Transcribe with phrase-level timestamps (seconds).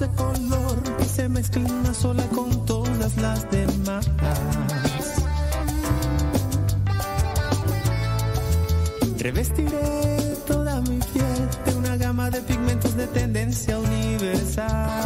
[0.00, 4.08] ese color y se mezcla sola con todas las demás.
[9.18, 14.99] Revestiré toda mi piel de una gama de pigmentos de tendencia universal.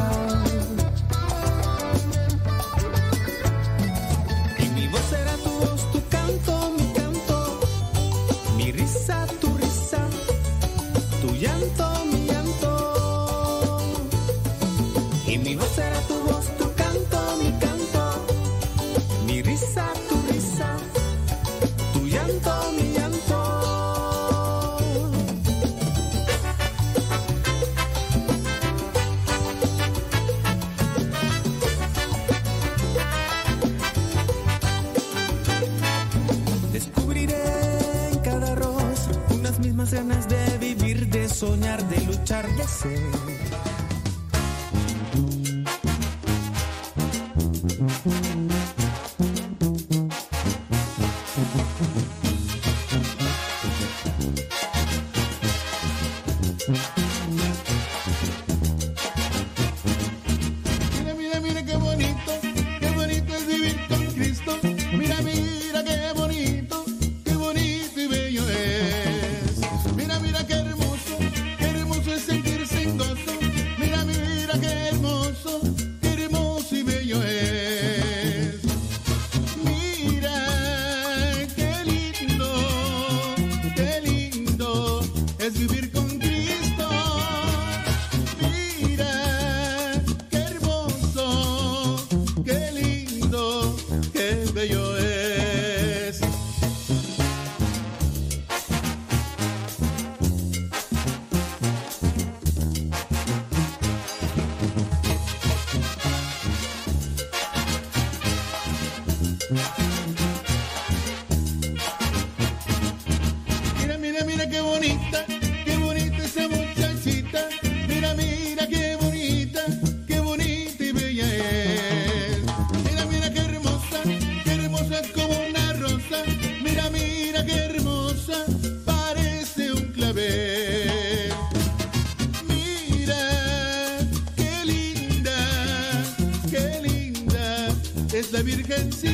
[138.75, 139.14] que sí.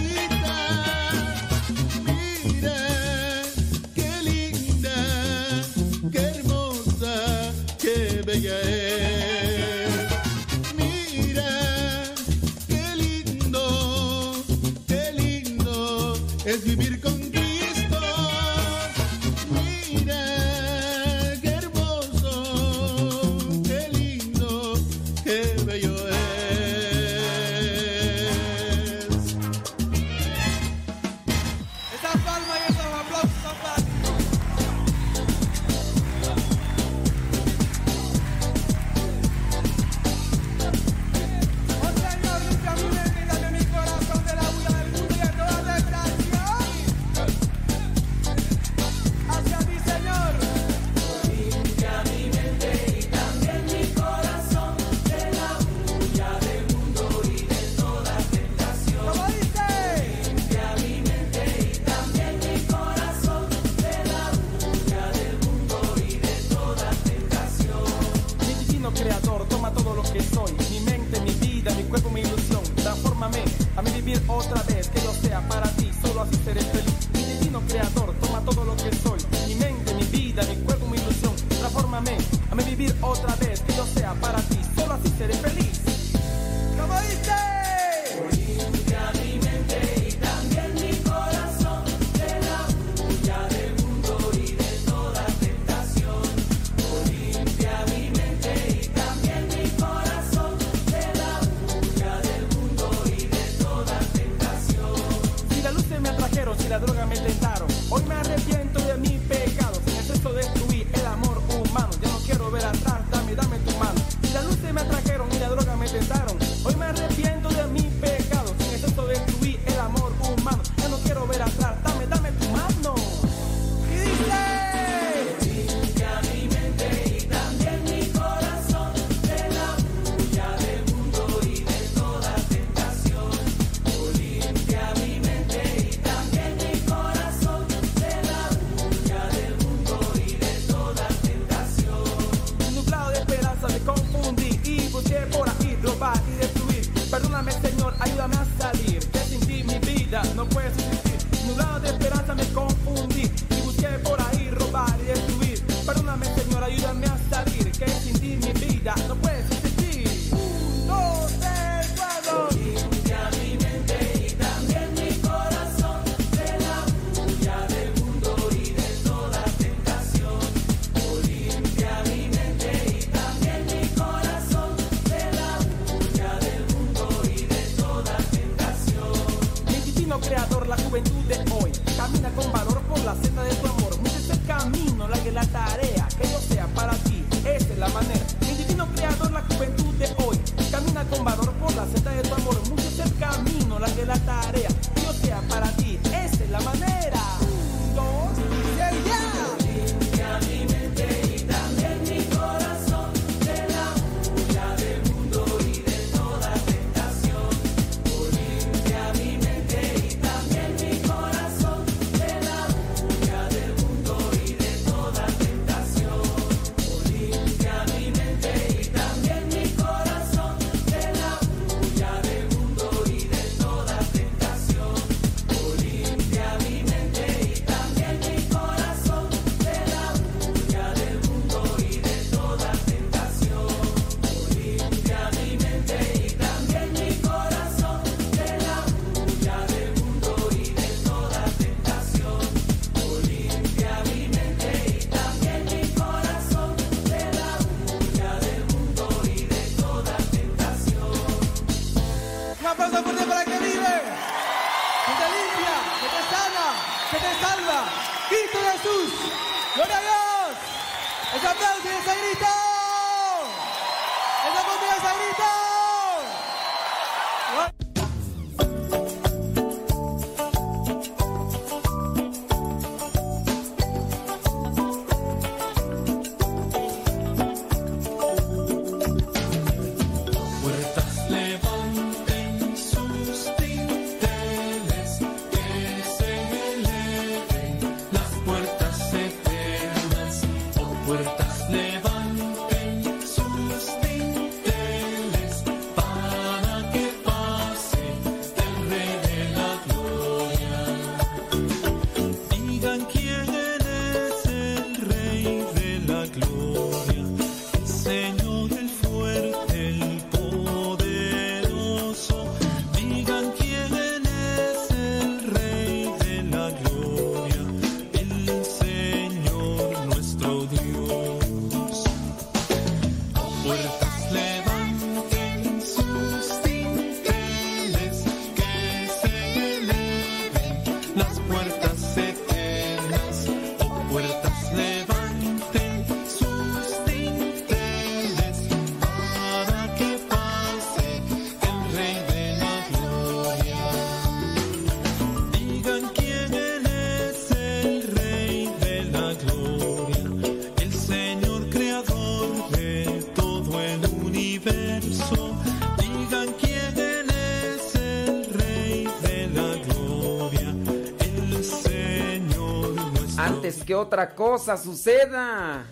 [363.90, 365.84] Que otra cosa suceda.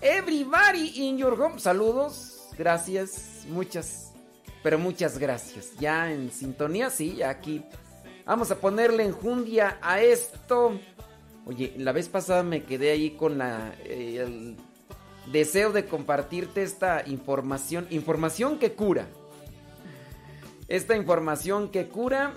[0.00, 1.60] Everybody in your home.
[1.60, 2.48] Saludos.
[2.58, 3.44] Gracias.
[3.48, 4.12] Muchas.
[4.60, 5.70] Pero muchas gracias.
[5.78, 7.62] Ya en sintonía, sí, aquí.
[8.26, 10.76] Vamos a ponerle enjundia a esto.
[11.46, 14.56] Oye, la vez pasada me quedé ahí con la, eh, el
[15.30, 17.86] deseo de compartirte esta información.
[17.90, 19.06] Información que cura.
[20.66, 22.34] Esta información que cura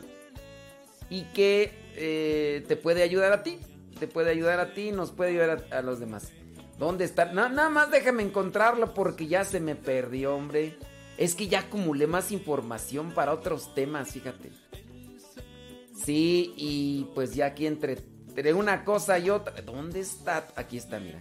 [1.10, 3.58] y que eh, te puede ayudar a ti.
[4.00, 6.32] Te puede ayudar a ti, nos puede ayudar a, los demás.
[6.78, 7.26] ¿Dónde está?
[7.26, 10.78] Na- nada más déjame encontrarlo porque ya se me perdió, hombre.
[11.18, 14.52] Es que ya acumulé más información para otros temas, fíjate.
[15.96, 19.54] Sí, y pues ya aquí entre, entre una cosa y otra.
[19.62, 20.48] ¿Dónde está?
[20.56, 21.20] Aquí está, mira.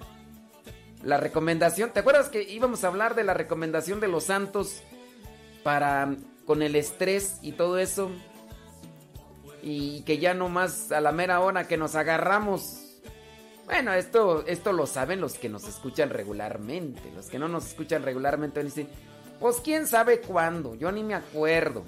[1.03, 1.93] La recomendación.
[1.93, 4.83] ¿Te acuerdas que íbamos a hablar de la recomendación de los santos
[5.63, 6.15] para
[6.45, 8.11] con el estrés y todo eso?
[9.69, 13.01] Y que ya no más a la mera hora que nos agarramos.
[13.65, 17.11] Bueno, esto, esto lo saben los que nos escuchan regularmente.
[17.17, 18.89] Los que no nos escuchan regularmente dicen,
[19.41, 21.85] pues quién sabe cuándo, yo ni me acuerdo.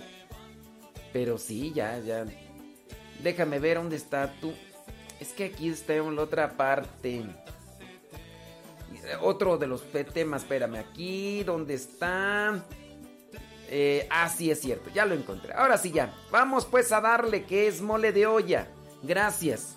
[1.12, 2.24] Pero sí, ya, ya.
[3.22, 4.52] Déjame ver dónde está tú.
[5.20, 7.26] Es que aquí está en la otra parte.
[9.20, 12.60] Otro de los temas, espérame, aquí, ¿dónde está?
[13.70, 15.52] Eh, ah, sí, es cierto, ya lo encontré.
[15.52, 16.14] Ahora sí, ya.
[16.30, 18.68] Vamos pues a darle que es mole de olla.
[19.02, 19.76] Gracias.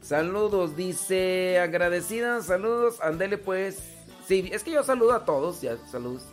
[0.00, 3.78] Saludos, dice agradecida, saludos, andele pues.
[4.26, 6.24] Sí, es que yo saludo a todos, ya, saludos.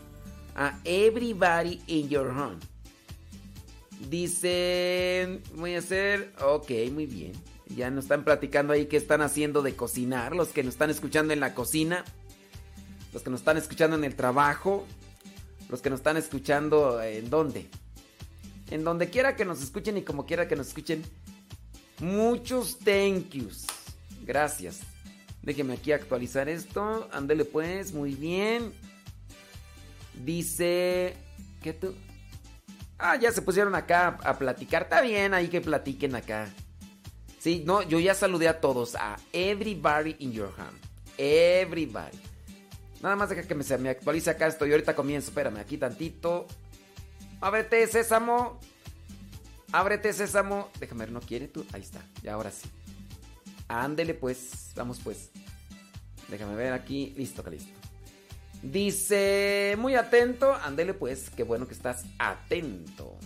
[0.56, 2.58] A everybody in your home.
[4.10, 7.34] Dice, voy a hacer, ok, muy bien.
[7.68, 11.34] Ya nos están platicando ahí qué están haciendo de cocinar, los que nos están escuchando
[11.34, 12.04] en la cocina,
[13.14, 14.88] los que nos están escuchando en el trabajo,
[15.70, 17.70] los que nos están escuchando en dónde.
[18.70, 21.04] En donde quiera que nos escuchen y como quiera que nos escuchen.
[22.00, 23.66] Muchos thank yous.
[24.26, 24.82] Gracias.
[25.42, 27.10] Déjeme aquí actualizar esto.
[27.12, 28.74] Ándele pues, muy bien.
[30.14, 31.16] Dice...
[31.62, 31.94] ¿Qué tú?
[32.98, 34.84] Ah, ya se pusieron acá a platicar.
[34.84, 36.50] Está bien, ahí que platiquen acá.
[37.40, 38.96] Sí, no, yo ya saludé a todos.
[38.96, 40.78] A everybody in your hand.
[41.18, 42.29] Everybody.
[43.02, 44.48] Nada más deja que me, me actualice acá.
[44.48, 45.30] Estoy ahorita comienzo.
[45.30, 46.48] Espérame, aquí tantito.
[47.42, 48.60] Ábrete, sésamo.
[49.72, 50.70] Ábrete, sésamo.
[50.80, 51.66] Déjame ver, ¿no quiere tú?
[51.72, 52.70] Ahí está, ya ahora sí.
[53.68, 55.30] Ándele pues, vamos pues.
[56.28, 57.14] Déjame ver aquí.
[57.18, 57.80] Listo, que listo.
[58.62, 60.54] Dice, muy atento.
[60.54, 63.18] Ándele pues, qué bueno que estás atento.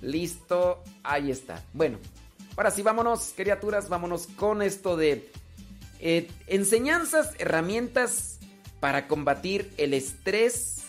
[0.00, 1.62] Listo, ahí está.
[1.72, 1.98] Bueno,
[2.56, 5.30] ahora sí, vámonos, criaturas, vámonos con esto de
[6.00, 8.40] eh, enseñanzas, herramientas
[8.84, 10.82] para combatir el estrés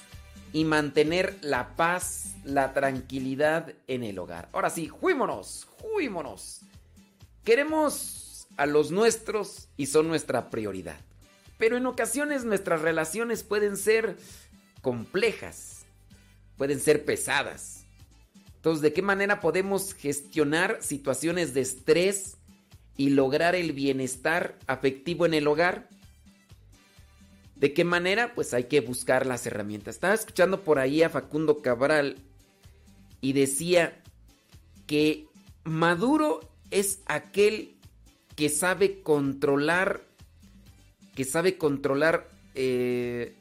[0.51, 4.49] y mantener la paz, la tranquilidad en el hogar.
[4.51, 6.59] Ahora sí, juímonos, juímonos.
[7.45, 10.97] Queremos a los nuestros y son nuestra prioridad.
[11.57, 14.17] Pero en ocasiones nuestras relaciones pueden ser
[14.81, 15.85] complejas,
[16.57, 17.85] pueden ser pesadas.
[18.57, 22.35] Entonces, ¿de qué manera podemos gestionar situaciones de estrés
[22.97, 25.87] y lograr el bienestar afectivo en el hogar?
[27.55, 28.33] ¿De qué manera?
[28.35, 29.95] Pues hay que buscar las herramientas.
[29.95, 32.17] Estaba escuchando por ahí a Facundo Cabral
[33.21, 34.01] y decía
[34.87, 35.27] que
[35.63, 37.75] Maduro es aquel
[38.35, 40.05] que sabe controlar,
[41.15, 43.35] que sabe controlar eh,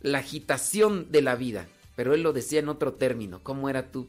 [0.00, 1.68] la agitación de la vida.
[1.94, 3.42] Pero él lo decía en otro término.
[3.42, 4.08] ¿Cómo era tú?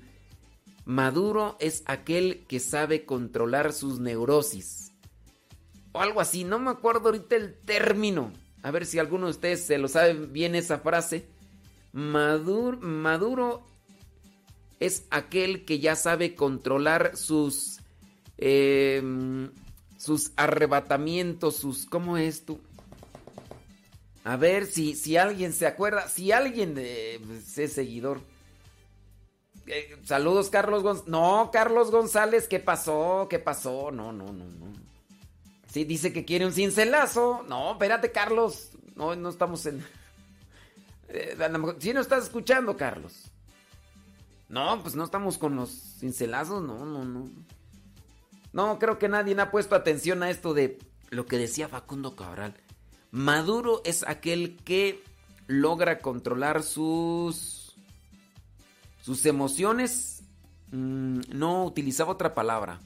[0.85, 4.93] Maduro es aquel que sabe controlar sus neurosis.
[5.91, 8.31] O algo así, no me acuerdo ahorita el término.
[8.63, 11.27] A ver si alguno de ustedes se lo sabe bien esa frase.
[11.91, 13.67] Maduro, Maduro
[14.79, 17.79] es aquel que ya sabe controlar sus
[18.38, 19.01] eh,
[19.98, 22.60] sus arrebatamientos, sus ¿cómo es tú?
[24.25, 27.20] A ver si, si alguien se acuerda, si alguien eh,
[27.55, 28.22] es seguidor.
[29.67, 31.10] Eh, saludos Carlos González.
[31.10, 33.27] No, Carlos González, ¿qué pasó?
[33.29, 33.91] ¿Qué pasó?
[33.91, 34.82] No, no, no, no.
[35.73, 37.43] Sí, dice que quiere un cincelazo.
[37.49, 38.69] No, espérate, Carlos.
[38.95, 39.83] No, no estamos en.
[41.15, 41.37] Eh,
[41.77, 43.25] si no estás escuchando, Carlos.
[44.49, 46.63] No, pues no estamos con los cincelazos.
[46.63, 47.29] No, no, no.
[48.51, 50.79] No, creo que nadie ha puesto atención a esto de
[51.11, 52.55] lo que decía Facundo Cabral.
[53.11, 55.03] Maduro es aquel que
[55.45, 57.75] logra controlar sus.
[59.03, 60.23] sus emociones.
[60.71, 62.79] Mm, no utilizaba otra palabra.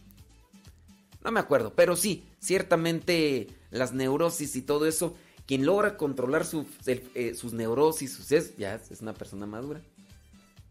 [1.23, 6.45] No me acuerdo, pero sí, ciertamente las neurosis y todo eso, quien logra controlar
[6.85, 9.81] eh, sus neurosis, sus, es, ya es una persona madura.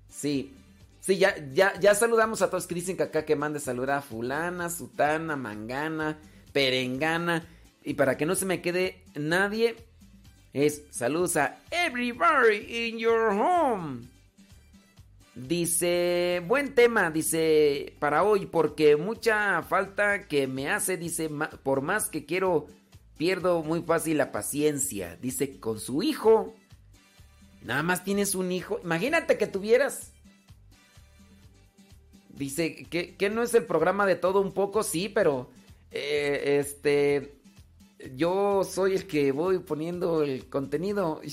[0.08, 0.54] Sí,
[1.00, 4.02] sí, ya, ya, ya saludamos a todos que dicen que acá que mande saludar a
[4.02, 6.18] fulana, sutana, mangana,
[6.52, 7.46] perengana.
[7.84, 9.76] Y para que no se me quede nadie,
[10.54, 14.08] es saludos a everybody in your home.
[15.36, 21.28] Dice, buen tema, dice, para hoy, porque mucha falta que me hace, dice,
[21.62, 22.68] por más que quiero,
[23.18, 25.18] pierdo muy fácil la paciencia.
[25.20, 26.54] Dice, con su hijo,
[27.60, 30.10] nada más tienes un hijo, imagínate que tuvieras.
[32.30, 35.50] Dice, que, no es el programa de todo un poco, sí, pero,
[35.90, 37.36] eh, este,
[38.14, 41.20] yo soy el que voy poniendo el contenido.
[41.26, 41.30] Y.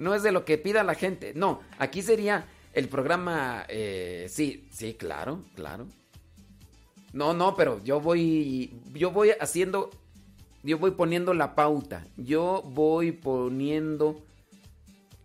[0.00, 1.34] no es de lo que pida la gente.
[1.34, 3.66] No, aquí sería el programa.
[3.68, 5.86] Eh, sí, sí, claro, claro.
[7.12, 8.80] No, no, pero yo voy.
[8.94, 9.90] Yo voy haciendo.
[10.62, 12.06] Yo voy poniendo la pauta.
[12.16, 14.24] Yo voy poniendo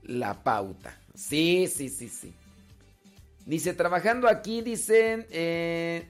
[0.03, 1.00] la pauta.
[1.13, 2.34] Sí, sí, sí, sí.
[3.46, 5.25] Dice, trabajando aquí, dicen.
[5.29, 6.05] Eh,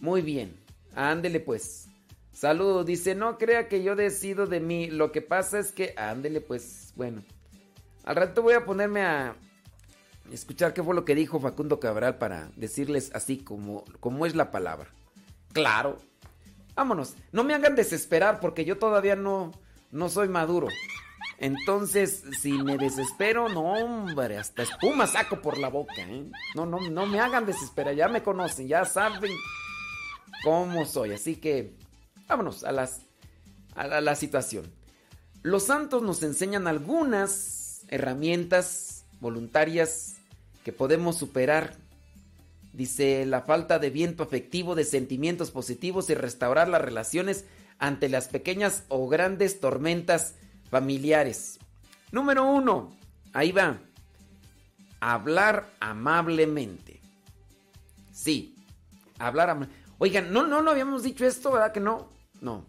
[0.00, 0.56] muy bien.
[0.96, 1.86] Ándele pues.
[2.32, 2.84] Saludos.
[2.84, 4.88] Dice, no crea que yo decido de mí.
[4.88, 5.94] Lo que pasa es que.
[5.96, 6.92] Ándele pues.
[6.96, 7.22] Bueno.
[8.04, 9.34] Al rato voy a ponerme a
[10.30, 13.84] escuchar qué fue lo que dijo Facundo Cabral para decirles así como,
[14.26, 14.88] es la palabra.
[15.52, 15.98] Claro.
[16.74, 17.14] Vámonos.
[17.32, 19.52] No me hagan desesperar porque yo todavía no,
[19.90, 20.68] no soy maduro.
[21.38, 26.30] Entonces, si me desespero, no, hombre, hasta espuma saco por la boca, ¿eh?
[26.54, 29.32] No, no, no me hagan desesperar, ya me conocen, ya saben
[30.44, 31.12] cómo soy.
[31.12, 31.74] Así que,
[32.28, 33.02] vámonos a, las,
[33.74, 34.72] a la situación.
[35.42, 40.14] Los santos nos enseñan algunas herramientas voluntarias
[40.64, 41.74] que podemos superar.
[42.72, 47.44] Dice la falta de viento afectivo, de sentimientos positivos y restaurar las relaciones
[47.78, 50.34] ante las pequeñas o grandes tormentas
[50.70, 51.58] familiares.
[52.10, 52.96] Número uno,
[53.32, 53.78] ahí va.
[55.00, 57.00] Hablar amablemente.
[58.12, 58.56] Sí,
[59.18, 59.50] hablar.
[59.50, 62.08] am- Oigan, no, no, no habíamos dicho esto, ¿verdad que no?
[62.40, 62.64] No.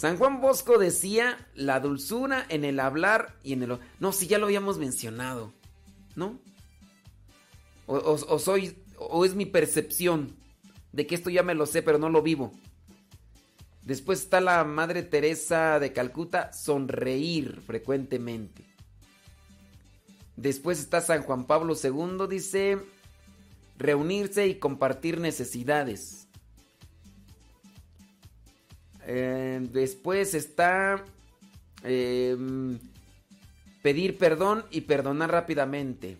[0.00, 3.78] San Juan Bosco decía la dulzura en el hablar y en el...
[3.98, 5.52] No, sí, ya lo habíamos mencionado,
[6.16, 6.38] ¿no?
[7.84, 10.34] O- o soy, o es mi percepción
[10.92, 12.50] de que esto ya me lo sé, pero no lo vivo.
[13.82, 18.64] Después está la Madre Teresa de Calcuta, sonreír frecuentemente.
[20.34, 22.78] Después está San Juan Pablo II, dice,
[23.76, 26.19] reunirse y compartir necesidades.
[29.12, 31.04] Eh, después está
[31.82, 32.78] em,
[33.82, 36.16] pedir perdón y perdonar rápidamente.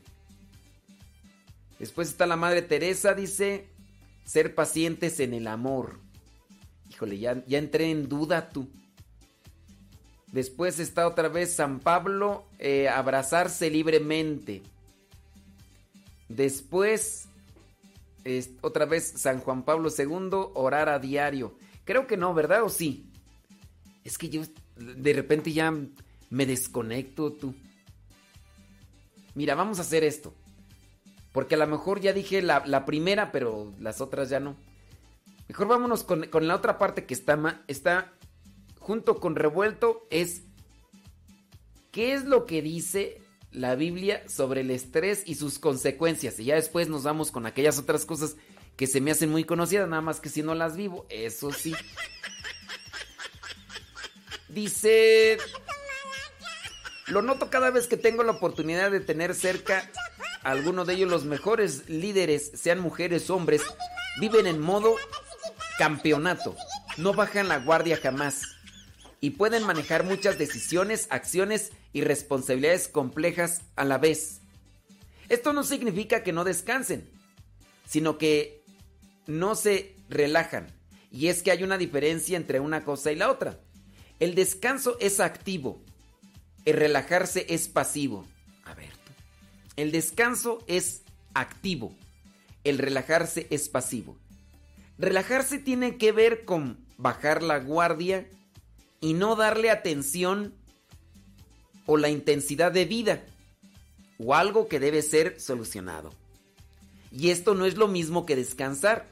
[1.79, 3.69] Después está la Madre Teresa, dice,
[4.25, 6.01] ser pacientes en el amor.
[6.91, 8.69] Híjole, ya, ya entré en duda tú.
[10.33, 14.63] Después está otra vez San Pablo, eh, abrazarse libremente.
[16.29, 17.27] Después,
[18.25, 21.55] es- otra vez San Juan Pablo II, orar a diario.
[21.91, 22.63] Creo que no, ¿verdad?
[22.63, 23.11] ¿O sí?
[24.05, 24.43] Es que yo
[24.77, 25.75] de repente ya
[26.31, 27.53] me desconecto tú.
[29.35, 30.33] Mira, vamos a hacer esto.
[31.33, 34.55] Porque a lo mejor ya dije la, la primera, pero las otras ya no.
[35.49, 38.13] Mejor vámonos con, con la otra parte que está, está
[38.79, 40.07] junto con revuelto.
[40.11, 40.45] Es
[41.91, 46.39] qué es lo que dice la Biblia sobre el estrés y sus consecuencias.
[46.39, 48.37] Y ya después nos vamos con aquellas otras cosas
[48.81, 51.75] que se me hacen muy conocidas, nada más que si no las vivo, eso sí.
[54.49, 55.37] Dice...
[57.07, 59.91] Lo noto cada vez que tengo la oportunidad de tener cerca
[60.43, 63.61] a alguno de ellos los mejores líderes, sean mujeres hombres,
[64.19, 64.97] viven en modo
[65.77, 66.57] campeonato.
[66.97, 68.45] No bajan la guardia jamás.
[69.21, 74.41] Y pueden manejar muchas decisiones, acciones y responsabilidades complejas a la vez.
[75.29, 77.11] Esto no significa que no descansen,
[77.87, 78.60] sino que
[79.31, 80.67] no se relajan.
[81.11, 83.59] Y es que hay una diferencia entre una cosa y la otra.
[84.19, 85.81] El descanso es activo,
[86.65, 88.27] el relajarse es pasivo.
[88.65, 88.91] A ver.
[89.77, 91.95] El descanso es activo,
[92.65, 94.19] el relajarse es pasivo.
[94.99, 98.29] Relajarse tiene que ver con bajar la guardia
[99.01, 100.55] y no darle atención
[101.87, 103.25] o la intensidad de vida
[104.19, 106.13] o algo que debe ser solucionado.
[107.11, 109.10] Y esto no es lo mismo que descansar,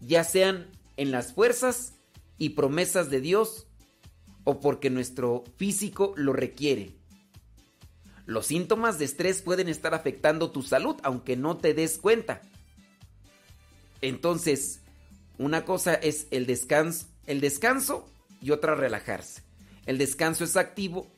[0.00, 1.94] ya sean en las fuerzas
[2.38, 3.66] y promesas de Dios
[4.44, 6.96] o porque nuestro físico lo requiere.
[8.26, 12.42] Los síntomas de estrés pueden estar afectando tu salud aunque no te des cuenta.
[14.02, 14.80] Entonces,
[15.38, 18.06] una cosa es el descanso,
[18.40, 19.42] y otra relajarse.
[19.86, 21.10] El descanso es activo,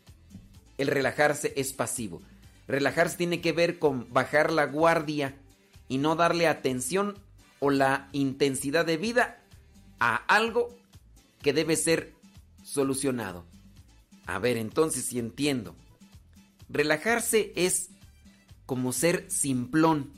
[0.78, 2.22] el relajarse es pasivo.
[2.66, 5.36] Relajarse tiene que ver con bajar la guardia
[5.88, 7.18] y no darle atención
[7.64, 9.38] o la intensidad de vida
[10.00, 10.76] a algo
[11.42, 12.12] que debe ser
[12.64, 13.44] solucionado.
[14.26, 15.76] A ver, entonces si entiendo.
[16.68, 17.90] Relajarse es
[18.66, 20.10] como ser simplón.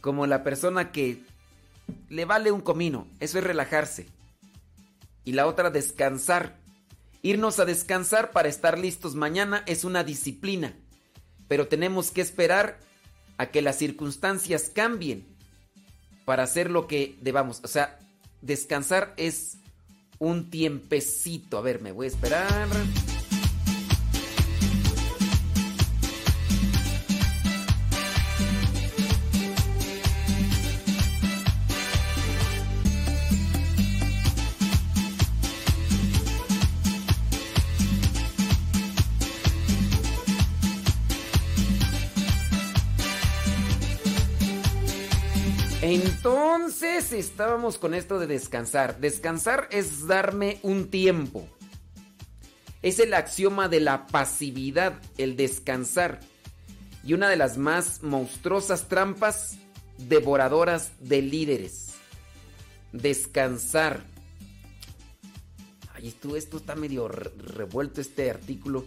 [0.00, 1.22] Como la persona que
[2.08, 3.06] le vale un comino.
[3.20, 4.06] Eso es relajarse.
[5.22, 6.56] Y la otra, descansar.
[7.20, 10.74] Irnos a descansar para estar listos mañana es una disciplina.
[11.46, 12.80] Pero tenemos que esperar
[13.36, 15.35] a que las circunstancias cambien
[16.26, 17.62] para hacer lo que debamos.
[17.64, 17.98] O sea,
[18.42, 19.56] descansar es
[20.18, 21.56] un tiempecito.
[21.56, 22.68] A ver, me voy a esperar.
[45.96, 49.00] Entonces estábamos con esto de descansar.
[49.00, 51.48] Descansar es darme un tiempo.
[52.82, 56.20] Es el axioma de la pasividad, el descansar.
[57.02, 59.56] Y una de las más monstruosas trampas
[59.96, 61.94] devoradoras de líderes.
[62.92, 64.04] Descansar.
[65.94, 68.84] Ay, esto, esto está medio re- revuelto este artículo.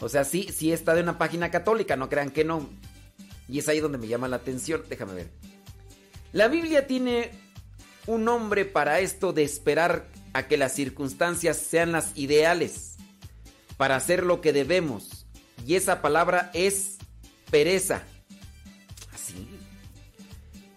[0.00, 2.68] O sea, sí, sí está de una página católica, no crean que no.
[3.48, 4.82] Y es ahí donde me llama la atención.
[4.90, 5.55] Déjame ver.
[6.36, 7.30] La Biblia tiene
[8.06, 12.96] un nombre para esto de esperar a que las circunstancias sean las ideales
[13.78, 15.24] para hacer lo que debemos.
[15.66, 16.98] Y esa palabra es
[17.50, 18.02] pereza.
[19.14, 19.48] Así.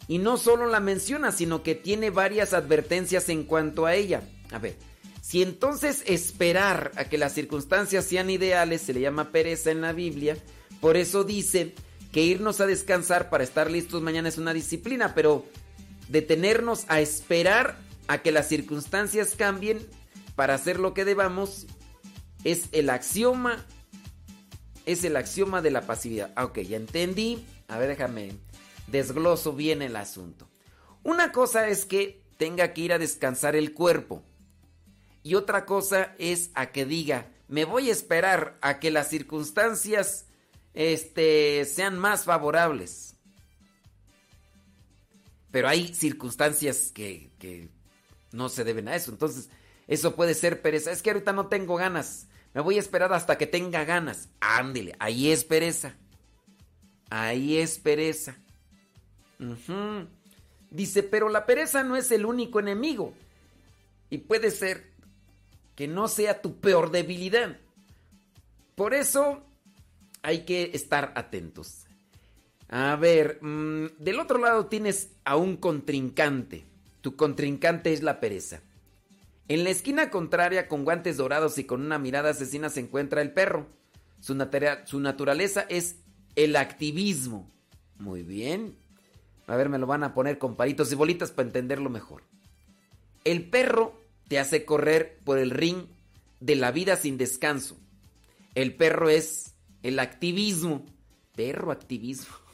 [0.08, 4.22] Y no solo la menciona, sino que tiene varias advertencias en cuanto a ella.
[4.54, 4.78] A ver,
[5.22, 9.92] si entonces esperar a que las circunstancias sean ideales se le llama pereza en la
[9.92, 10.38] Biblia,
[10.80, 11.76] por eso dice
[12.12, 15.46] que irnos a descansar para estar listos mañana es una disciplina, pero
[16.08, 19.88] detenernos a esperar a que las circunstancias cambien
[20.36, 21.68] para hacer lo que debamos,
[22.44, 23.66] es el axioma,
[24.86, 26.32] es el axioma de la pasividad.
[26.36, 27.46] Ah, ok, ya entendí.
[27.68, 28.32] A ver, déjame
[28.88, 30.50] desgloso bien el asunto.
[31.04, 34.24] Una cosa es que tenga que ir a descansar el cuerpo.
[35.22, 40.26] Y otra cosa es a que diga, me voy a esperar a que las circunstancias
[40.74, 43.16] este, sean más favorables.
[45.52, 47.70] Pero hay circunstancias que, que
[48.32, 49.12] no se deben a eso.
[49.12, 49.50] Entonces,
[49.88, 50.92] eso puede ser pereza.
[50.92, 52.28] Es que ahorita no tengo ganas.
[52.54, 54.30] Me voy a esperar hasta que tenga ganas.
[54.40, 55.96] Ándele, ahí es pereza.
[57.10, 58.38] Ahí es pereza.
[60.70, 63.14] Dice, pero la pereza no es el único enemigo.
[64.10, 64.92] Y puede ser
[65.76, 67.58] que no sea tu peor debilidad.
[68.76, 69.49] Por eso
[70.22, 71.86] hay que estar atentos.
[72.70, 76.66] A ver, mm, del otro lado tienes a un contrincante.
[77.02, 78.62] Tu contrincante es la pereza.
[79.48, 83.32] En la esquina contraria, con guantes dorados y con una mirada asesina, se encuentra el
[83.32, 83.68] perro.
[84.20, 84.38] Su,
[84.86, 85.96] su naturaleza es
[86.36, 87.50] el activismo.
[87.98, 88.76] Muy bien.
[89.48, 92.22] A ver, me lo van a poner con palitos y bolitas para entenderlo mejor.
[93.24, 95.88] El perro te hace correr por el ring
[96.40, 97.78] de la vida sin descanso.
[98.54, 100.86] El perro es el activismo.
[101.36, 102.36] Perro activismo.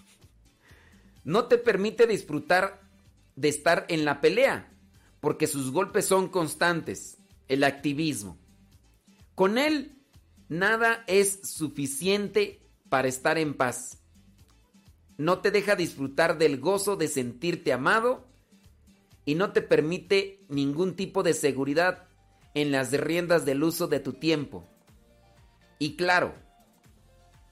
[1.23, 2.87] No te permite disfrutar
[3.35, 4.71] de estar en la pelea,
[5.21, 7.17] porque sus golpes son constantes.
[7.47, 8.37] El activismo.
[9.33, 9.97] Con él,
[10.49, 14.03] nada es suficiente para estar en paz.
[15.17, 18.27] No te deja disfrutar del gozo de sentirte amado
[19.25, 22.07] y no te permite ningún tipo de seguridad
[22.53, 24.67] en las riendas del uso de tu tiempo.
[25.79, 26.35] Y claro,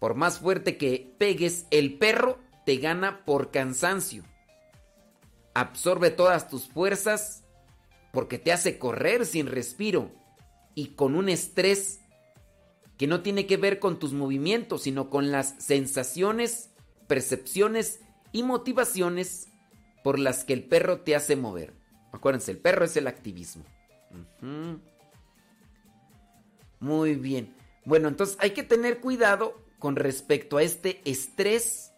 [0.03, 4.25] por más fuerte que pegues, el perro te gana por cansancio.
[5.53, 7.45] Absorbe todas tus fuerzas
[8.11, 10.11] porque te hace correr sin respiro
[10.75, 12.01] y con un estrés
[12.97, 16.71] que no tiene que ver con tus movimientos, sino con las sensaciones,
[17.07, 18.01] percepciones
[18.33, 19.47] y motivaciones
[20.03, 21.75] por las que el perro te hace mover.
[22.11, 23.63] Acuérdense, el perro es el activismo.
[26.81, 27.55] Muy bien.
[27.85, 31.91] Bueno, entonces hay que tener cuidado con respecto a este estrés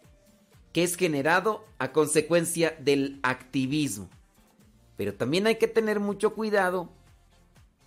[0.74, 4.10] que es generado a consecuencia del activismo.
[4.98, 6.90] Pero también hay que tener mucho cuidado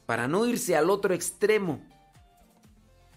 [0.06, 1.80] para no irse al otro extremo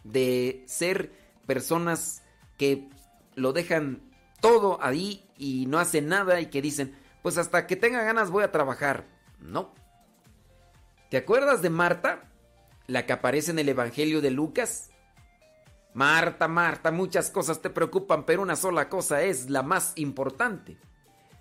[0.03, 1.11] de ser
[1.45, 2.23] personas
[2.57, 2.89] que
[3.35, 4.01] lo dejan
[4.39, 8.43] todo ahí y no hacen nada y que dicen, pues hasta que tenga ganas voy
[8.43, 9.05] a trabajar.
[9.39, 9.71] No.
[11.11, 12.23] ¿Te acuerdas de Marta?
[12.87, 14.90] La que aparece en el Evangelio de Lucas.
[15.93, 20.77] Marta, Marta, muchas cosas te preocupan, pero una sola cosa es la más importante.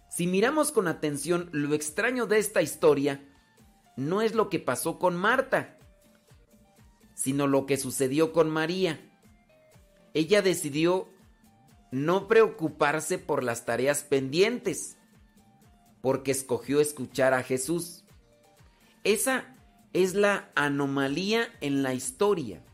[0.09, 3.25] Si miramos con atención, lo extraño de esta historia
[3.97, 5.79] no es lo que pasó con Marta,
[7.15, 9.01] sino lo que sucedió con María.
[10.15, 11.09] Ella decidió
[11.93, 14.97] no preocuparse por las tareas pendientes,
[16.01, 18.05] porque escogió escuchar a Jesús.
[19.05, 19.55] Esa
[19.93, 22.65] es la anomalía en la historia,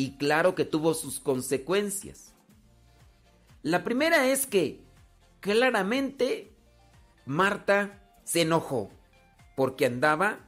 [0.00, 2.32] y claro que tuvo sus consecuencias.
[3.60, 4.80] La primera es que
[5.40, 6.54] claramente
[7.26, 8.88] Marta se enojó
[9.56, 10.38] porque andaba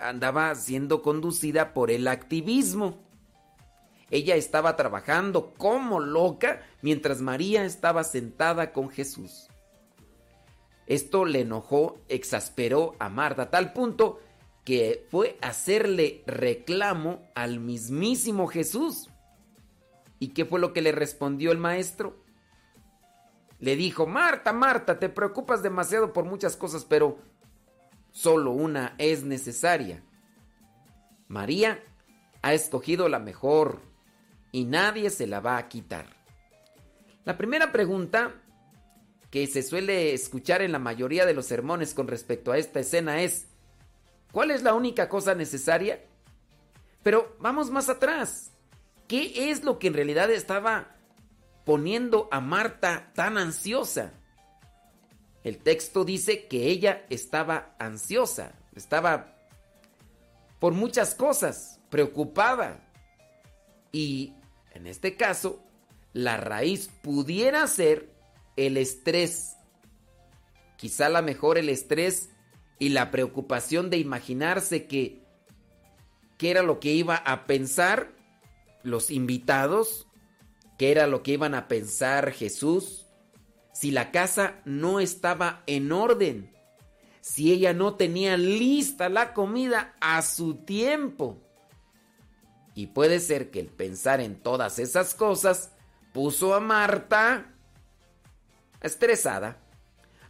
[0.00, 2.98] andaba siendo conducida por el activismo.
[4.10, 9.46] Ella estaba trabajando como loca mientras María estaba sentada con Jesús.
[10.88, 14.18] Esto le enojó, exasperó a Marta a tal punto
[14.64, 19.08] que fue hacerle reclamo al mismísimo Jesús.
[20.18, 22.22] ¿Y qué fue lo que le respondió el maestro?
[23.58, 27.18] Le dijo, Marta, Marta, te preocupas demasiado por muchas cosas, pero
[28.12, 30.02] solo una es necesaria.
[31.28, 31.82] María
[32.42, 33.80] ha escogido la mejor
[34.52, 36.06] y nadie se la va a quitar.
[37.24, 38.34] La primera pregunta
[39.30, 43.22] que se suele escuchar en la mayoría de los sermones con respecto a esta escena
[43.22, 43.48] es,
[44.32, 46.04] ¿cuál es la única cosa necesaria?
[47.02, 48.50] Pero vamos más atrás.
[49.06, 50.96] ¿Qué es lo que en realidad estaba
[51.64, 54.14] poniendo a Marta tan ansiosa?
[55.44, 59.36] El texto dice que ella estaba ansiosa, estaba
[60.60, 62.80] por muchas cosas, preocupada.
[63.90, 64.34] Y
[64.72, 65.60] en este caso,
[66.12, 68.08] la raíz pudiera ser
[68.56, 69.56] el estrés.
[70.76, 72.30] Quizá la mejor el estrés
[72.82, 75.22] y la preocupación de imaginarse que
[76.36, 78.10] qué era lo que iba a pensar
[78.82, 80.08] los invitados,
[80.78, 83.06] qué era lo que iban a pensar Jesús,
[83.72, 86.50] si la casa no estaba en orden.
[87.20, 91.38] si ella no tenía lista la comida a su tiempo?
[92.74, 95.70] Y puede ser que el pensar en todas esas cosas
[96.12, 97.54] puso a Marta
[98.80, 99.61] estresada.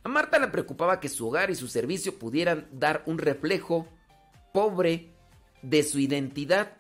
[0.05, 3.87] A Marta le preocupaba que su hogar y su servicio pudieran dar un reflejo
[4.53, 5.15] pobre
[5.63, 6.77] de su identidad.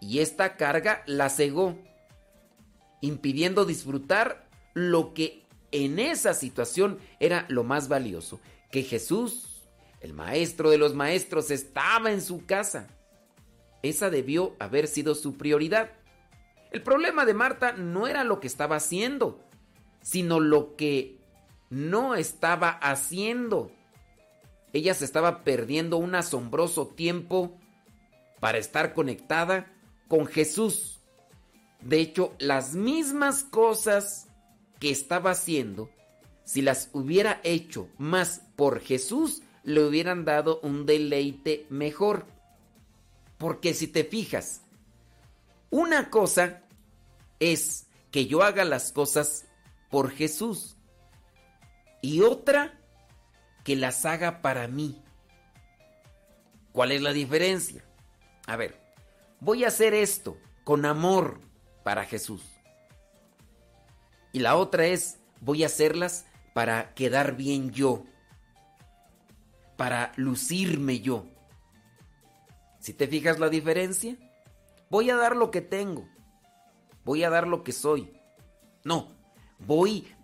[0.00, 1.78] Y esta carga la cegó,
[3.00, 9.66] impidiendo disfrutar lo que en esa situación era lo más valioso, que Jesús,
[10.00, 12.88] el maestro de los maestros, estaba en su casa.
[13.82, 15.92] Esa debió haber sido su prioridad.
[16.70, 19.40] El problema de Marta no era lo que estaba haciendo,
[20.02, 21.17] sino lo que
[21.70, 23.70] no estaba haciendo.
[24.72, 27.58] Ella se estaba perdiendo un asombroso tiempo
[28.40, 29.72] para estar conectada
[30.08, 31.00] con Jesús.
[31.80, 34.28] De hecho, las mismas cosas
[34.78, 35.90] que estaba haciendo,
[36.44, 42.26] si las hubiera hecho más por Jesús, le hubieran dado un deleite mejor.
[43.36, 44.62] Porque si te fijas,
[45.70, 46.62] una cosa
[47.38, 49.44] es que yo haga las cosas
[49.90, 50.77] por Jesús
[52.00, 52.78] y otra
[53.64, 55.02] que las haga para mí.
[56.72, 57.84] ¿Cuál es la diferencia?
[58.46, 58.80] A ver,
[59.40, 61.40] voy a hacer esto con amor
[61.82, 62.42] para Jesús.
[64.32, 68.04] Y la otra es, voy a hacerlas para quedar bien yo,
[69.76, 71.26] para lucirme yo.
[72.80, 74.16] Si te fijas la diferencia,
[74.90, 76.08] voy a dar lo que tengo,
[77.04, 78.12] voy a dar lo que soy.
[78.84, 79.16] No,
[79.58, 80.14] voy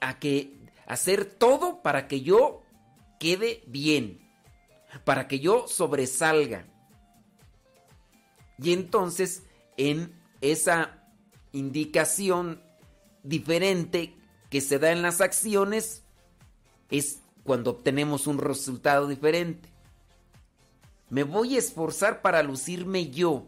[0.00, 0.57] a que
[0.88, 2.62] hacer todo para que yo
[3.20, 4.18] quede bien,
[5.04, 6.66] para que yo sobresalga.
[8.58, 9.44] Y entonces
[9.76, 11.04] en esa
[11.52, 12.62] indicación
[13.22, 14.16] diferente
[14.50, 16.02] que se da en las acciones
[16.90, 19.68] es cuando obtenemos un resultado diferente.
[21.10, 23.46] Me voy a esforzar para lucirme yo.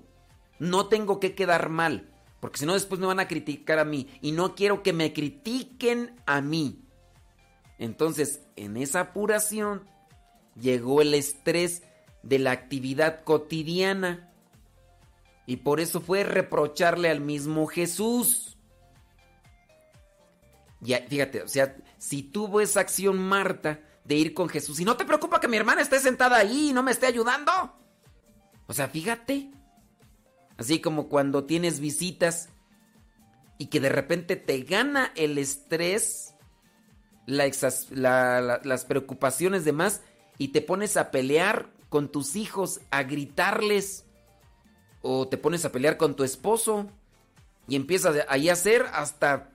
[0.59, 4.09] No tengo que quedar mal, porque si no después me van a criticar a mí
[4.21, 6.85] y no quiero que me critiquen a mí.
[7.81, 9.89] Entonces, en esa apuración
[10.55, 11.83] llegó el estrés
[12.23, 14.31] de la actividad cotidiana
[15.47, 18.59] y por eso fue reprocharle al mismo Jesús.
[20.81, 24.99] Ya, fíjate, o sea, si tuvo esa acción Marta de ir con Jesús y no
[24.99, 27.51] te preocupa que mi hermana esté sentada ahí y no me esté ayudando.
[28.67, 29.51] O sea, fíjate.
[30.59, 32.51] Así como cuando tienes visitas
[33.57, 36.30] y que de repente te gana el estrés,
[37.27, 40.01] las preocupaciones de más
[40.39, 44.05] y te pones a pelear con tus hijos, a gritarles
[45.03, 46.89] o te pones a pelear con tu esposo
[47.69, 49.51] y empiezas ahí a hacer hasta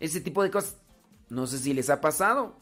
[0.00, 0.76] ese tipo de cosas.
[1.28, 2.56] No sé si les ha pasado.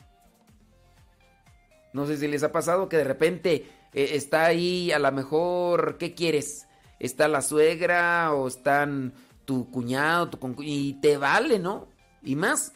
[1.93, 5.99] No sé si les ha pasado que de repente eh, está ahí a lo mejor,
[5.99, 6.67] ¿qué quieres?
[6.99, 9.13] Está la suegra o están
[9.45, 11.89] tu cuñado, tu y te vale, ¿no?
[12.23, 12.73] Y más,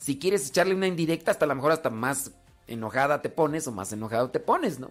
[0.00, 2.32] si quieres echarle una indirecta, hasta a lo mejor hasta más
[2.66, 4.90] enojada te pones o más enojado te pones, ¿no?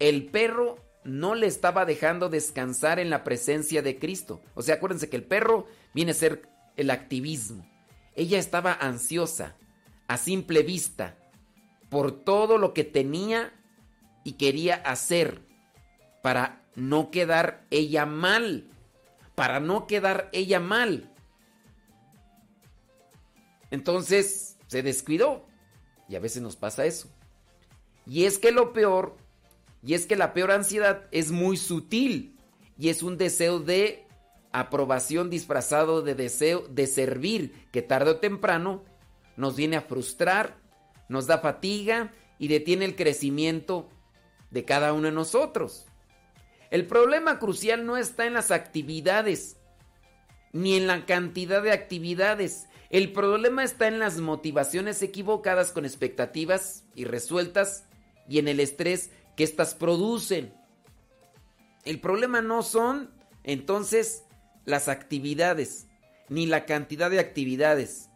[0.00, 4.40] El perro no le estaba dejando descansar en la presencia de Cristo.
[4.54, 7.64] O sea, acuérdense que el perro viene a ser el activismo.
[8.16, 9.54] Ella estaba ansiosa,
[10.08, 11.16] a simple vista,
[11.90, 13.52] por todo lo que tenía
[14.24, 15.42] y quería hacer
[16.22, 18.66] para no quedar ella mal,
[19.36, 21.12] para no quedar ella mal.
[23.70, 25.46] Entonces se descuidó
[26.08, 27.08] y a veces nos pasa eso.
[28.06, 29.16] Y es que lo peor,
[29.82, 32.36] y es que la peor ansiedad es muy sutil
[32.78, 34.06] y es un deseo de
[34.52, 38.82] aprobación disfrazado de deseo de servir que tarde o temprano
[39.36, 40.56] nos viene a frustrar,
[41.08, 43.88] nos da fatiga y detiene el crecimiento
[44.50, 45.86] de cada uno de nosotros.
[46.70, 49.56] El problema crucial no está en las actividades,
[50.52, 52.66] ni en la cantidad de actividades.
[52.90, 57.84] El problema está en las motivaciones equivocadas con expectativas irresueltas
[58.28, 60.54] y en el estrés que éstas producen.
[61.84, 63.10] El problema no son,
[63.44, 64.24] entonces,
[64.64, 65.86] las actividades,
[66.28, 68.08] ni la cantidad de actividades,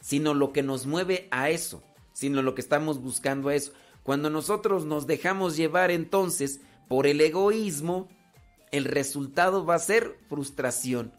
[0.00, 3.72] sino lo que nos mueve a eso, sino lo que estamos buscando a eso.
[4.04, 8.08] Cuando nosotros nos dejamos llevar entonces por el egoísmo,
[8.70, 11.12] el resultado va a ser frustración.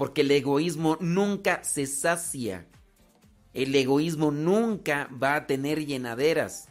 [0.00, 2.66] Porque el egoísmo nunca se sacia.
[3.52, 6.70] El egoísmo nunca va a tener llenaderas.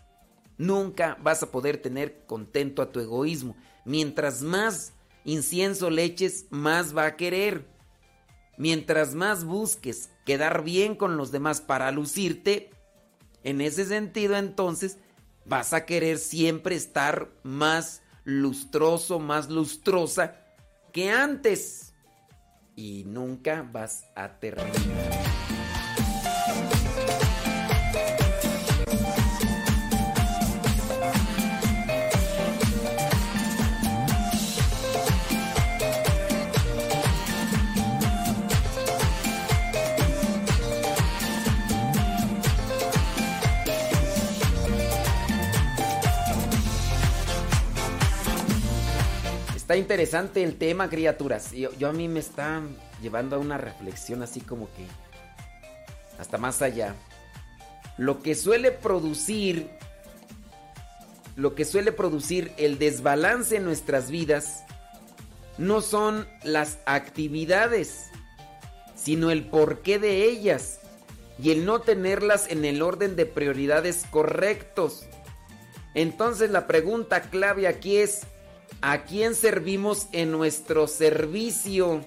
[0.57, 3.55] Nunca vas a poder tener contento a tu egoísmo.
[3.85, 4.93] Mientras más
[5.25, 7.67] incienso le eches, más va a querer.
[8.57, 12.71] mientras más busques quedar bien con los demás para lucirte,
[13.43, 14.97] en ese sentido entonces
[15.45, 20.35] vas a querer siempre estar más lustroso, más lustrosa
[20.91, 21.88] que antes.
[22.81, 25.48] Y nunca vas a terminar.
[49.69, 51.51] Está interesante el tema, criaturas.
[51.51, 52.63] Yo, yo a mí me está
[53.03, 54.83] llevando a una reflexión así como que
[56.17, 56.95] hasta más allá.
[57.95, 59.69] Lo que suele producir,
[61.35, 64.63] lo que suele producir el desbalance en nuestras vidas
[65.59, 68.07] no son las actividades,
[68.95, 70.79] sino el porqué de ellas
[71.37, 75.05] y el no tenerlas en el orden de prioridades correctos.
[75.93, 78.21] Entonces la pregunta clave aquí es,
[78.81, 82.05] ¿a quién servimos en nuestro servicio?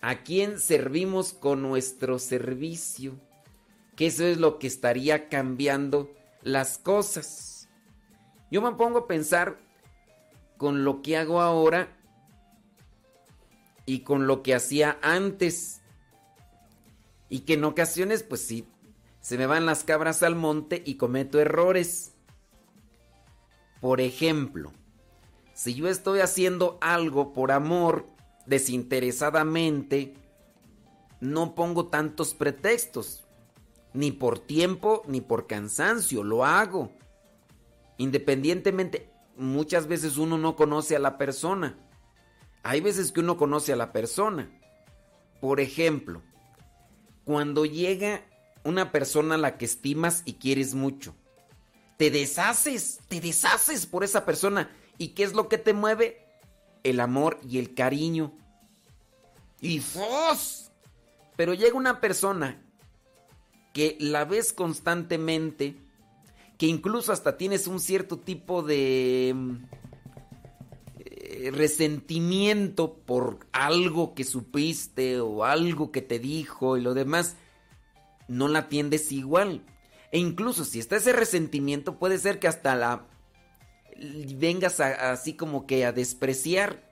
[0.00, 3.18] ¿A quién servimos con nuestro servicio?
[3.96, 6.10] Que eso es lo que estaría cambiando
[6.42, 7.68] las cosas.
[8.50, 9.58] Yo me pongo a pensar
[10.56, 11.96] con lo que hago ahora
[13.86, 15.80] y con lo que hacía antes.
[17.28, 18.66] Y que en ocasiones, pues sí,
[19.20, 22.12] se me van las cabras al monte y cometo errores.
[23.80, 24.72] Por ejemplo,
[25.58, 28.06] si yo estoy haciendo algo por amor,
[28.46, 30.14] desinteresadamente,
[31.20, 33.24] no pongo tantos pretextos,
[33.92, 36.92] ni por tiempo, ni por cansancio, lo hago.
[37.96, 41.76] Independientemente, muchas veces uno no conoce a la persona.
[42.62, 44.48] Hay veces que uno conoce a la persona.
[45.40, 46.22] Por ejemplo,
[47.24, 48.22] cuando llega
[48.62, 51.16] una persona a la que estimas y quieres mucho,
[51.96, 54.70] te deshaces, te deshaces por esa persona.
[54.98, 56.26] ¿Y qué es lo que te mueve?
[56.82, 58.32] El amor y el cariño.
[59.60, 60.70] Y ¡fos!
[61.36, 62.60] Pero llega una persona
[63.72, 65.76] que la ves constantemente,
[66.58, 69.34] que incluso hasta tienes un cierto tipo de
[70.98, 77.36] eh, resentimiento por algo que supiste o algo que te dijo y lo demás,
[78.26, 79.62] no la atiendes igual.
[80.10, 83.06] E incluso si está ese resentimiento, puede ser que hasta la
[83.98, 86.82] vengas así como que a despreciar.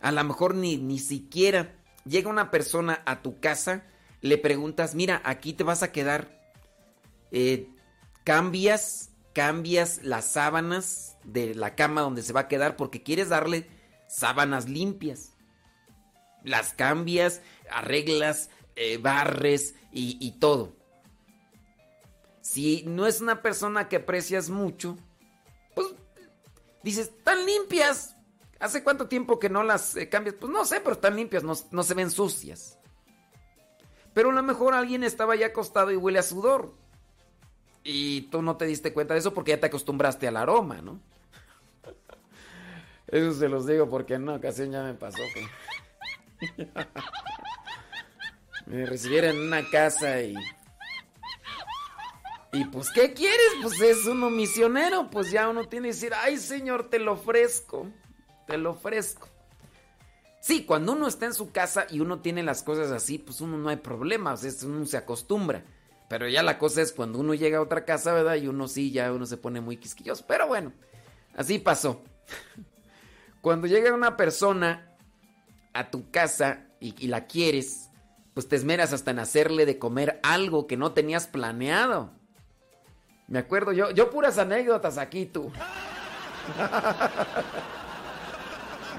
[0.00, 1.74] A lo mejor ni, ni siquiera
[2.04, 3.84] llega una persona a tu casa,
[4.20, 6.42] le preguntas, mira, aquí te vas a quedar.
[7.30, 7.68] Eh,
[8.24, 13.66] cambias, cambias las sábanas de la cama donde se va a quedar porque quieres darle
[14.08, 15.32] sábanas limpias.
[16.42, 20.76] Las cambias, arreglas, eh, barres y todo.
[22.42, 24.98] Si no es una persona que aprecias mucho,
[25.74, 25.88] pues
[26.82, 28.16] dices, están limpias.
[28.60, 30.36] ¿Hace cuánto tiempo que no las eh, cambias?
[30.38, 32.78] Pues no sé, pero están limpias, no, se ven sucias.
[34.12, 36.72] Pero a lo mejor alguien estaba ya acostado y huele a sudor.
[37.82, 41.00] Y tú no te diste cuenta de eso porque ya te acostumbraste al aroma, ¿no?
[43.08, 46.56] Eso se los digo porque en una ocasión ya me pasó que
[48.66, 50.34] me recibieron en una casa y
[52.54, 53.52] y pues, ¿qué quieres?
[53.62, 57.88] Pues es uno misionero, pues ya uno tiene que decir, ay Señor, te lo ofrezco,
[58.46, 59.28] te lo ofrezco.
[60.40, 63.58] Sí, cuando uno está en su casa y uno tiene las cosas así, pues uno
[63.58, 65.64] no hay problemas, uno se acostumbra.
[66.08, 68.36] Pero ya la cosa es cuando uno llega a otra casa, ¿verdad?
[68.36, 70.24] Y uno sí, ya uno se pone muy quisquilloso.
[70.28, 70.72] Pero bueno,
[71.34, 72.04] así pasó.
[73.40, 74.96] Cuando llega una persona
[75.72, 77.90] a tu casa y, y la quieres,
[78.32, 82.12] pues te esmeras hasta en hacerle de comer algo que no tenías planeado.
[83.28, 85.50] Me acuerdo yo, yo puras anécdotas aquí tú.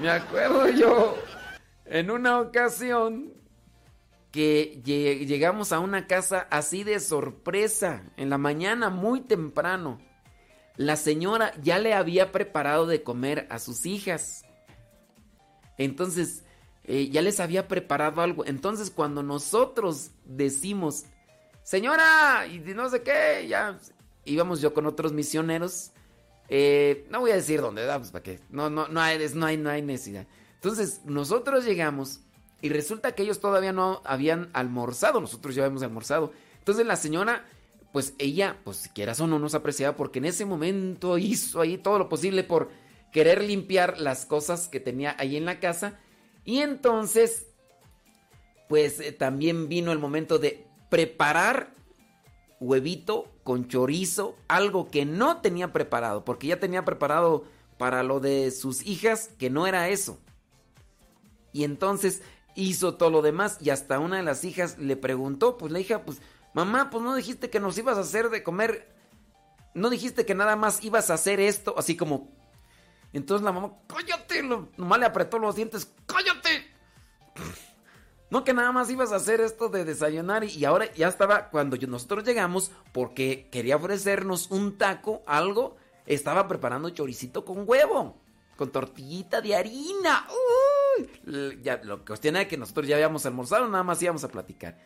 [0.00, 1.16] Me acuerdo yo
[1.86, 3.32] en una ocasión
[4.30, 9.98] que lle- llegamos a una casa así de sorpresa, en la mañana muy temprano.
[10.76, 14.44] La señora ya le había preparado de comer a sus hijas.
[15.78, 16.44] Entonces,
[16.84, 18.44] eh, ya les había preparado algo.
[18.44, 21.04] Entonces, cuando nosotros decimos,
[21.62, 23.78] señora, y no sé qué, ya
[24.26, 25.92] íbamos yo con otros misioneros.
[26.48, 27.86] eh, no voy a decir dónde.
[27.98, 28.40] Pues para qué.
[28.50, 30.26] No, no, no hay, no hay, no hay necesidad.
[30.54, 32.20] Entonces, nosotros llegamos
[32.60, 35.20] y resulta que ellos todavía no habían almorzado.
[35.20, 36.32] Nosotros ya habíamos almorzado.
[36.58, 37.46] Entonces, la señora,
[37.92, 41.78] pues ella, pues si quieras o no, nos apreciaba porque en ese momento hizo ahí
[41.78, 42.70] todo lo posible por
[43.12, 45.98] querer limpiar las cosas que tenía ahí en la casa.
[46.44, 47.46] Y entonces
[48.68, 51.72] pues eh, también vino el momento de preparar
[52.60, 57.44] huevito con chorizo, algo que no tenía preparado, porque ya tenía preparado
[57.78, 60.18] para lo de sus hijas, que no era eso.
[61.52, 62.22] Y entonces
[62.54, 66.02] hizo todo lo demás y hasta una de las hijas le preguntó, pues la hija,
[66.04, 66.20] pues,
[66.54, 68.94] mamá, pues no dijiste que nos ibas a hacer de comer,
[69.74, 72.34] no dijiste que nada más ibas a hacer esto, así como...
[73.12, 76.45] Entonces la mamá, cállate, nomás le apretó los dientes, cállate.
[78.28, 81.76] No que nada más ibas a hacer esto de desayunar y, ahora ya estaba cuando
[81.86, 88.16] nosotros llegamos porque quería ofrecernos un taco, algo, estaba preparando choricito con huevo,
[88.56, 90.26] con tortillita de harina.
[90.98, 94.28] Uy, ya, lo que cuestión era que nosotros ya habíamos almorzado, nada más íbamos a
[94.28, 94.76] platicar.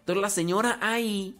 [0.00, 1.38] Entonces la señora ahí,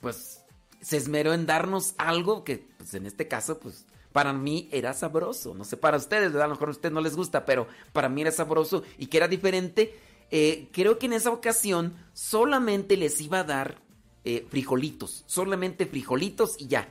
[0.00, 0.44] pues,
[0.80, 5.54] se esmeró en darnos algo que, pues, en este caso, pues, para mí era sabroso.
[5.54, 8.22] No sé, para ustedes, a lo mejor a ustedes no les gusta, pero para mí
[8.22, 9.94] era sabroso y que era diferente.
[10.30, 13.82] Eh, creo que en esa ocasión solamente les iba a dar
[14.24, 16.88] eh, frijolitos, solamente frijolitos y ya.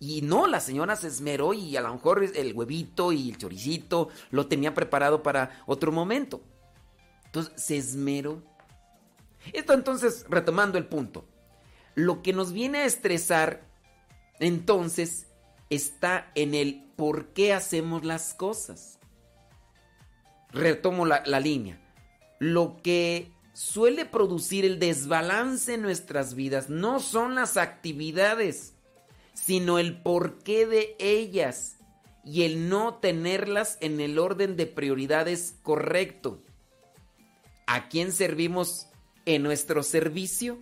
[0.00, 4.08] Y no, la señora se esmeró y a lo mejor el huevito y el choricito
[4.30, 6.40] lo tenía preparado para otro momento.
[7.26, 8.42] Entonces, se esmeró.
[9.52, 11.24] Esto entonces, retomando el punto.
[11.94, 13.64] Lo que nos viene a estresar,
[14.40, 15.28] entonces,
[15.70, 18.98] está en el por qué hacemos las cosas.
[20.50, 21.81] Retomo la, la línea.
[22.42, 28.74] Lo que suele producir el desbalance en nuestras vidas no son las actividades,
[29.32, 31.76] sino el porqué de ellas
[32.24, 36.42] y el no tenerlas en el orden de prioridades correcto.
[37.68, 38.88] ¿A quién servimos
[39.24, 40.58] en nuestro servicio?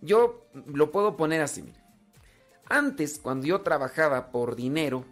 [0.00, 1.70] Yo lo puedo poner así.
[2.70, 5.04] Antes, cuando yo trabajaba por dinero,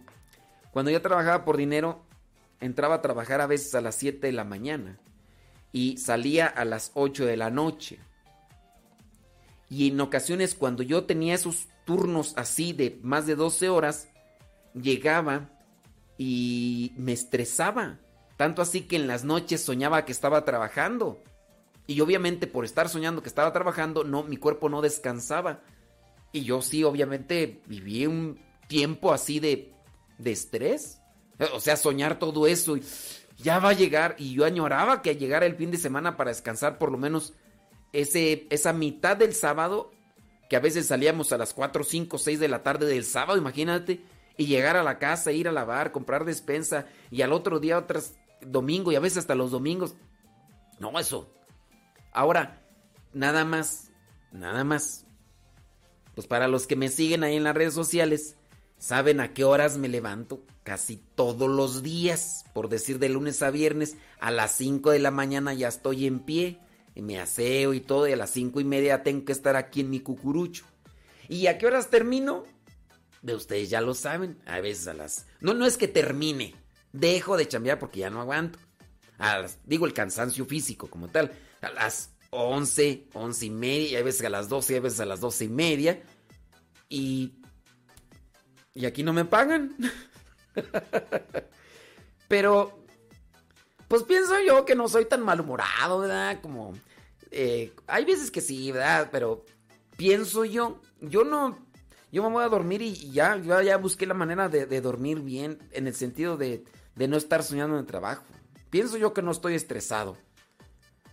[0.71, 2.01] cuando yo trabajaba por dinero,
[2.61, 4.97] entraba a trabajar a veces a las 7 de la mañana
[5.73, 7.99] y salía a las 8 de la noche.
[9.69, 14.07] Y en ocasiones cuando yo tenía esos turnos así de más de 12 horas,
[14.73, 15.49] llegaba
[16.17, 17.99] y me estresaba.
[18.37, 21.21] Tanto así que en las noches soñaba que estaba trabajando.
[21.87, 25.61] Y obviamente por estar soñando que estaba trabajando, no, mi cuerpo no descansaba.
[26.31, 29.73] Y yo sí, obviamente viví un tiempo así de,
[30.19, 30.99] de estrés.
[31.53, 32.83] O sea, soñar todo eso y
[33.37, 34.15] ya va a llegar.
[34.17, 37.33] Y yo añoraba que llegara el fin de semana para descansar por lo menos
[37.91, 39.91] ese, esa mitad del sábado,
[40.49, 44.03] que a veces salíamos a las 4, 5, 6 de la tarde del sábado, imagínate,
[44.37, 48.15] y llegar a la casa, ir a lavar, comprar despensa, y al otro día otras
[48.41, 49.95] domingo, y a veces hasta los domingos.
[50.79, 51.31] No, eso.
[52.11, 52.61] Ahora,
[53.13, 53.91] nada más,
[54.31, 55.05] nada más.
[56.15, 58.35] Pues para los que me siguen ahí en las redes sociales,
[58.77, 63.51] saben a qué horas me levanto casi todos los días, por decir de lunes a
[63.51, 66.59] viernes, a las 5 de la mañana ya estoy en pie,
[66.95, 69.81] y me aseo y todo, y a las cinco y media tengo que estar aquí
[69.81, 70.63] en mi cucurucho.
[71.27, 72.43] ¿Y a qué horas termino?
[73.23, 75.25] De ustedes ya lo saben, a veces a las...
[75.41, 76.53] No, no es que termine,
[76.91, 78.59] dejo de chambear porque ya no aguanto.
[79.17, 83.95] A las- digo el cansancio físico como tal, a las 11, 11 y media, y
[83.95, 86.03] a veces a las 12, y a veces a las 12 y media.
[86.89, 87.33] Y...
[88.75, 89.75] Y aquí no me pagan.
[92.27, 92.79] Pero...
[93.87, 96.39] Pues pienso yo que no soy tan malhumorado, ¿verdad?
[96.41, 96.73] Como...
[97.29, 99.09] eh, hay veces que sí, ¿verdad?
[99.11, 99.45] Pero
[99.97, 101.59] pienso yo, yo no...
[102.11, 105.21] Yo me voy a dormir y, ya, yo ya busqué la manera de, de dormir
[105.21, 106.63] bien, en el sentido de,
[106.95, 108.23] de no estar soñando en el trabajo.
[108.69, 110.15] Pienso yo que no estoy estresado.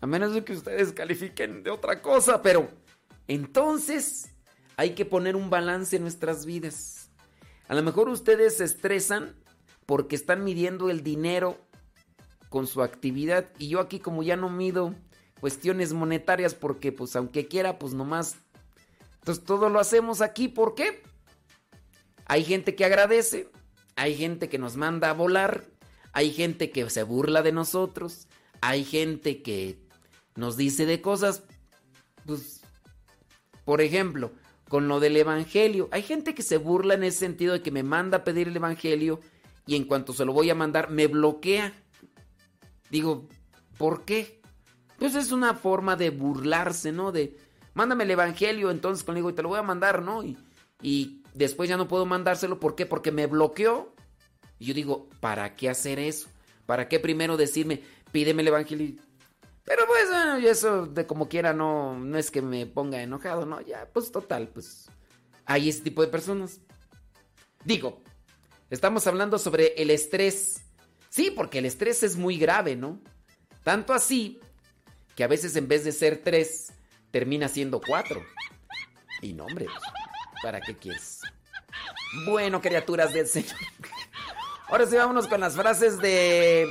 [0.02, 2.68] A menos de que ustedes califiquen de otra cosa, pero
[3.28, 4.30] entonces
[4.76, 6.99] hay que poner un balance en nuestras vidas.
[7.70, 9.36] A lo mejor ustedes se estresan
[9.86, 11.56] porque están midiendo el dinero
[12.48, 14.96] con su actividad y yo aquí como ya no mido
[15.38, 18.34] cuestiones monetarias porque pues aunque quiera pues nomás
[19.20, 21.04] entonces todo lo hacemos aquí ¿por qué?
[22.26, 23.48] Hay gente que agradece,
[23.94, 25.62] hay gente que nos manda a volar,
[26.12, 28.26] hay gente que se burla de nosotros,
[28.60, 29.78] hay gente que
[30.34, 31.44] nos dice de cosas
[32.26, 32.62] pues
[33.64, 34.32] por ejemplo,
[34.70, 37.82] con lo del evangelio, hay gente que se burla en ese sentido de que me
[37.82, 39.18] manda a pedir el evangelio
[39.66, 41.72] y en cuanto se lo voy a mandar me bloquea.
[42.88, 43.26] Digo,
[43.76, 44.40] ¿por qué?
[44.96, 47.10] Pues es una forma de burlarse, ¿no?
[47.10, 47.36] De,
[47.74, 50.22] mándame el evangelio, entonces conmigo y te lo voy a mandar, ¿no?
[50.22, 50.38] Y,
[50.80, 52.86] y después ya no puedo mandárselo, ¿por qué?
[52.86, 53.92] Porque me bloqueó.
[54.60, 56.28] Y yo digo, ¿para qué hacer eso?
[56.66, 59.02] ¿Para qué primero decirme, pídeme el evangelio?
[59.64, 63.46] Pero pues, bueno, y eso de como quiera no, no es que me ponga enojado,
[63.46, 63.60] ¿no?
[63.60, 64.88] Ya, pues total, pues
[65.46, 66.60] hay ese tipo de personas.
[67.64, 68.02] Digo,
[68.70, 70.62] estamos hablando sobre el estrés.
[71.08, 73.00] Sí, porque el estrés es muy grave, ¿no?
[73.64, 74.40] Tanto así
[75.14, 76.72] que a veces en vez de ser tres,
[77.10, 78.24] termina siendo cuatro.
[79.20, 79.66] Y no, hombre,
[80.42, 81.20] ¿para qué quieres?
[82.26, 83.56] Bueno, criaturas del Señor.
[84.68, 86.68] Ahora sí, vámonos con las frases de,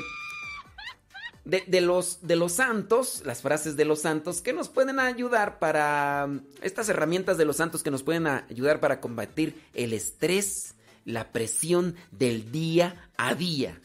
[1.50, 6.30] de, los, de los santos, las frases de los santos que nos pueden ayudar para,
[6.62, 10.76] estas herramientas de los santos que nos pueden ayudar para combatir el estrés,
[11.06, 13.82] la presión del día a día.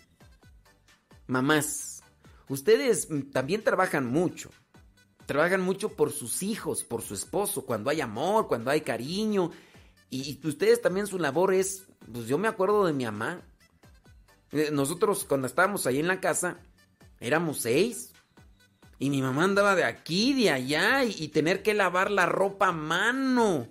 [1.27, 2.03] Mamás,
[2.49, 4.51] ustedes también trabajan mucho.
[5.27, 9.51] Trabajan mucho por sus hijos, por su esposo, cuando hay amor, cuando hay cariño.
[10.11, 13.41] Y, y ustedes también su labor es, pues yo me acuerdo de mi mamá.
[14.53, 16.59] Eh, Nosotros cuando estábamos ahí en la casa,
[17.25, 18.13] éramos seis.
[18.99, 22.73] Y mi mamá andaba de aquí, de allá, y, tener que lavar la ropa a
[22.73, 23.67] mano.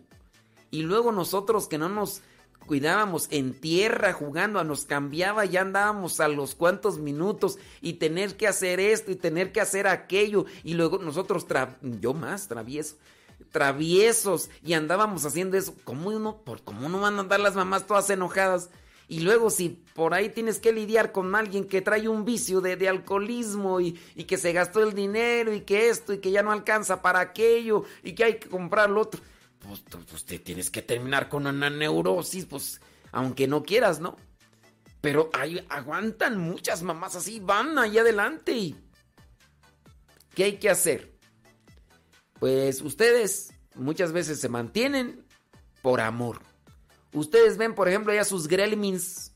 [0.70, 2.22] Y luego nosotros que no nos
[2.66, 8.48] cuidábamos en tierra jugando, nos cambiaba, ya andábamos a los cuantos minutos y tener que
[8.48, 11.46] hacer esto y tener que hacer aquello y luego nosotros,
[12.00, 12.96] yo más travieso,
[13.52, 17.86] traviesos y andábamos haciendo eso, ¿cómo uno, por cómo no van a andar las mamás
[17.86, 18.70] todas enojadas?
[19.14, 22.78] Y luego si por ahí tienes que lidiar con alguien que trae un vicio de,
[22.78, 26.42] de alcoholismo y, y que se gastó el dinero y que esto y que ya
[26.42, 29.22] no alcanza para aquello y que hay que comprar lo otro
[29.64, 34.18] pues, pues tienes que terminar con una neurosis, pues, aunque no quieras, ¿no?
[35.02, 38.76] Pero hay, aguantan muchas mamás así, van ahí adelante y...
[40.36, 41.14] ¿Qué hay que hacer?
[42.40, 45.24] Pues ustedes muchas veces se mantienen
[45.84, 46.42] por amor.
[47.14, 49.34] Ustedes ven, por ejemplo, ya sus gremlins.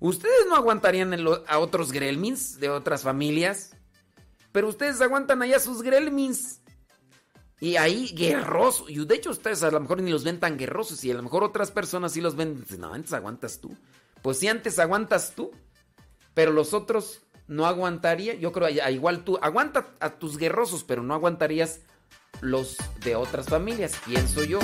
[0.00, 1.12] Ustedes no aguantarían
[1.46, 3.70] a otros gremlins de otras familias.
[4.52, 6.60] Pero ustedes aguantan allá sus gremlins.
[7.60, 8.88] Y ahí guerrosos.
[8.88, 11.04] Y de hecho ustedes a lo mejor ni los ven tan guerrosos.
[11.04, 12.64] Y a lo mejor otras personas sí los ven.
[12.78, 13.76] No, antes aguantas tú.
[14.22, 15.50] Pues sí, antes aguantas tú.
[16.34, 18.34] Pero los otros no aguantaría.
[18.34, 19.38] Yo creo, igual tú.
[19.42, 21.80] Aguanta a tus guerrosos, pero no aguantarías
[22.40, 23.98] los de otras familias.
[24.06, 24.60] Pienso yo.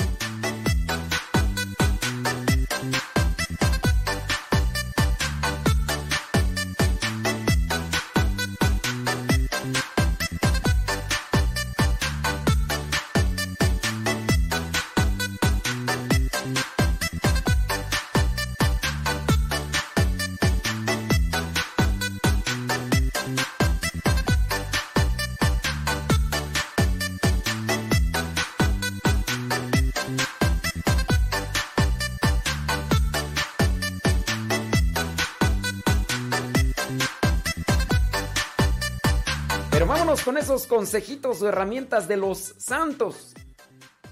[39.87, 43.35] Vámonos con esos consejitos o herramientas de los santos.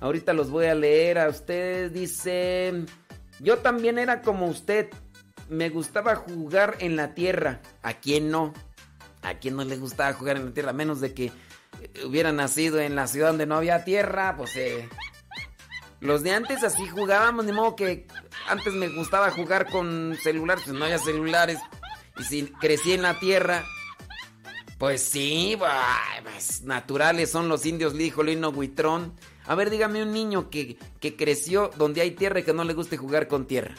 [0.02, 1.92] Ahorita los voy a leer a ustedes.
[1.92, 2.86] Dice,
[3.40, 4.90] yo también era como usted.
[5.50, 7.62] Me gustaba jugar en la tierra.
[7.82, 8.54] ¿A quién no?
[9.24, 10.74] ¿A quién no le gustaba jugar en la tierra?
[10.74, 11.32] Menos de que
[12.06, 14.88] hubiera nacido en la ciudad donde no había tierra, pues eh,
[16.02, 18.06] los de antes así jugábamos, de modo que
[18.48, 21.58] antes me gustaba jugar con celulares, pues no había celulares.
[22.20, 23.64] Y si crecí en la tierra,
[24.84, 25.58] pues sí,
[26.24, 29.14] pues naturales son los indios, le dijo Lino Huitrón.
[29.46, 32.74] A ver, dígame un niño que, que creció donde hay tierra y que no le
[32.74, 33.76] guste jugar con tierra.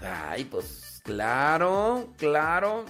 [0.00, 2.86] Ay, pues claro, claro.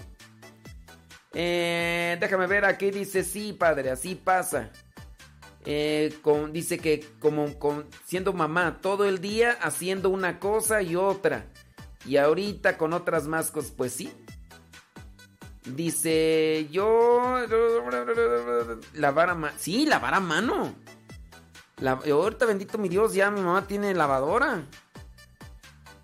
[1.35, 4.71] Eh, déjame ver, aquí dice, sí, padre, así pasa.
[5.65, 10.95] Eh, con, dice que como con, siendo mamá todo el día haciendo una cosa y
[10.95, 11.47] otra.
[12.07, 14.13] Y ahorita con otras más cosas, pues sí.
[15.75, 17.39] Dice, yo...
[18.95, 19.55] Lavar a mano.
[19.59, 20.75] Sí, lavar a mano.
[21.81, 24.65] La, ahorita, bendito mi Dios, ya mi mamá tiene lavadora.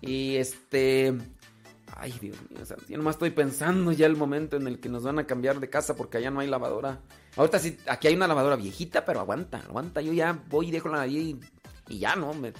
[0.01, 1.13] Y este...
[1.97, 4.89] Ay, Dios mío, o sea, yo nomás estoy pensando ya el momento en el que
[4.89, 6.99] nos van a cambiar de casa porque allá no hay lavadora.
[7.37, 10.01] Ahorita sí, aquí hay una lavadora viejita, pero aguanta, aguanta.
[10.01, 11.39] Yo ya voy y dejo la ahí
[11.87, 12.33] y, ya no.
[12.33, 12.51] Me...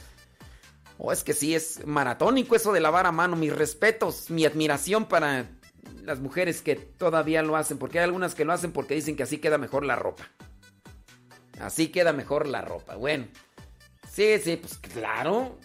[0.97, 3.35] Oh, es que sí, es maratónico eso de lavar a mano.
[3.35, 5.49] Mis respetos, mi admiración para
[6.05, 7.77] las mujeres que todavía lo hacen.
[7.77, 10.29] Porque hay algunas que lo hacen porque dicen que así queda mejor la ropa.
[11.59, 12.95] Así queda mejor la ropa.
[12.95, 13.27] Bueno.
[14.09, 15.59] Sí, sí, pues claro.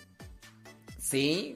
[0.98, 1.54] Sí,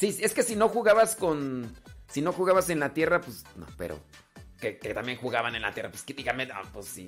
[0.00, 1.76] Sí, es que si no jugabas con.
[2.08, 3.44] Si no jugabas en la tierra, pues.
[3.54, 4.00] No, pero.
[4.58, 5.90] Que, también jugaban en la tierra.
[5.90, 7.06] Pues que dígame, pues sí.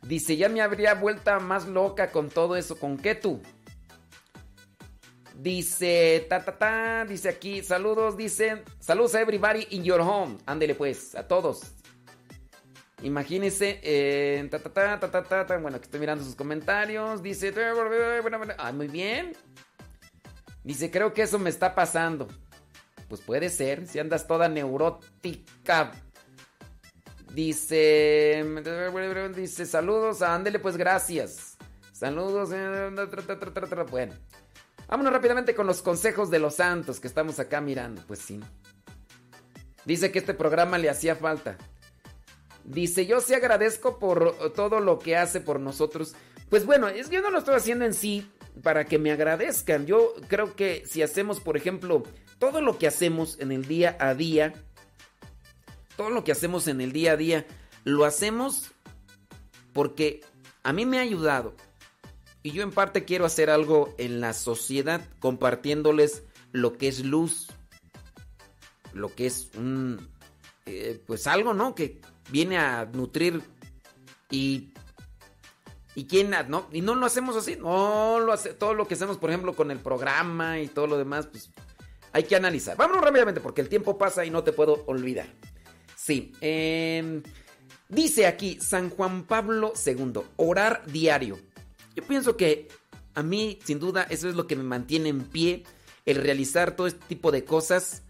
[0.00, 2.78] Dice, ya me habría vuelta más loca con todo eso.
[2.78, 3.42] ¿Con qué tú?
[5.38, 10.38] Dice, ta, ta, ta, dice aquí, saludos, dice, saludos a everybody in your home.
[10.46, 11.60] Ándele pues, a todos.
[13.02, 17.22] Imagínense, eh, ta, ta, ta, ta, ta, ta, bueno, que estoy mirando sus comentarios.
[17.22, 17.52] Dice,
[18.58, 19.32] ah, muy bien.
[20.64, 22.26] Dice, creo que eso me está pasando.
[23.08, 25.92] Pues puede ser, si andas toda neurótica.
[27.32, 28.42] Dice,
[29.34, 31.58] dice saludos, ándele pues gracias.
[31.92, 32.50] Saludos.
[32.52, 32.90] eh.
[33.90, 34.14] Bueno,
[34.88, 38.02] vámonos rápidamente con los consejos de los santos que estamos acá mirando.
[38.06, 38.40] Pues sí.
[39.84, 41.56] Dice que este programa le hacía falta.
[42.64, 46.14] Dice, yo sí agradezco por todo lo que hace por nosotros.
[46.50, 48.28] Pues bueno, es que yo no lo estoy haciendo en sí
[48.62, 49.86] para que me agradezcan.
[49.86, 52.02] Yo creo que si hacemos, por ejemplo,
[52.38, 54.52] todo lo que hacemos en el día a día,
[55.96, 57.46] todo lo que hacemos en el día a día,
[57.84, 58.72] lo hacemos
[59.72, 60.20] porque
[60.62, 61.54] a mí me ha ayudado.
[62.46, 66.22] Y yo en parte quiero hacer algo en la sociedad compartiéndoles
[66.52, 67.48] lo que es luz,
[68.92, 70.08] lo que es un,
[70.64, 71.74] eh, pues algo, ¿no?
[71.74, 73.42] Que viene a nutrir
[74.30, 74.72] y
[75.96, 79.18] y quién no y no lo hacemos así, no lo hace todo lo que hacemos,
[79.18, 81.50] por ejemplo, con el programa y todo lo demás, pues
[82.12, 82.76] hay que analizar.
[82.76, 85.26] Vámonos rápidamente porque el tiempo pasa y no te puedo olvidar.
[85.96, 87.22] Sí, eh,
[87.88, 91.38] dice aquí San Juan Pablo II, orar diario.
[91.96, 92.68] Yo pienso que
[93.14, 95.64] a mí, sin duda, eso es lo que me mantiene en pie,
[96.04, 98.02] el realizar todo este tipo de cosas,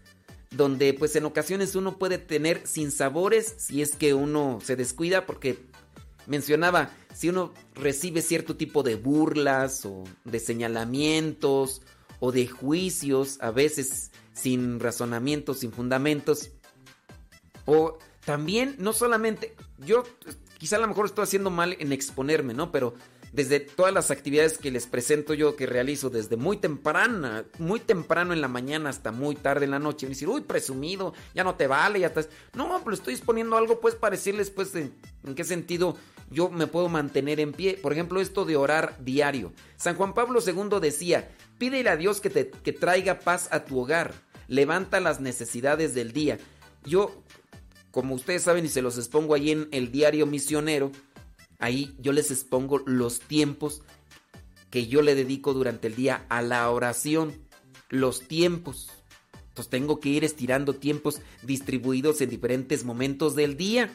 [0.51, 5.57] donde pues en ocasiones uno puede tener sinsabores si es que uno se descuida, porque
[6.25, 11.81] mencionaba, si uno recibe cierto tipo de burlas o de señalamientos
[12.19, 16.51] o de juicios, a veces sin razonamientos, sin fundamentos,
[17.65, 20.03] o también, no solamente, yo
[20.57, 22.71] quizá a lo mejor estoy haciendo mal en exponerme, ¿no?
[22.71, 22.95] Pero
[23.31, 28.33] desde todas las actividades que les presento yo, que realizo desde muy temprana, muy temprano
[28.33, 31.55] en la mañana hasta muy tarde en la noche, y decir, uy, presumido, ya no
[31.55, 32.29] te vale, ya estás.
[32.53, 34.93] No, pero estoy exponiendo algo, pues, para decirles, pues, en,
[35.35, 35.97] qué sentido
[36.29, 37.77] yo me puedo mantener en pie.
[37.81, 39.53] Por ejemplo, esto de orar diario.
[39.77, 43.79] San Juan Pablo II decía, pídele a Dios que te que traiga paz a tu
[43.79, 44.13] hogar,
[44.47, 46.37] levanta las necesidades del día.
[46.83, 47.23] Yo,
[47.91, 50.91] como ustedes saben y se los expongo ahí en el diario misionero,
[51.59, 53.81] ahí yo les expongo los tiempos
[54.69, 57.45] que yo le dedico durante el día a la oración.
[57.89, 58.91] Los tiempos.
[59.49, 63.89] Entonces tengo que ir estirando tiempos distribuidos en diferentes momentos del día.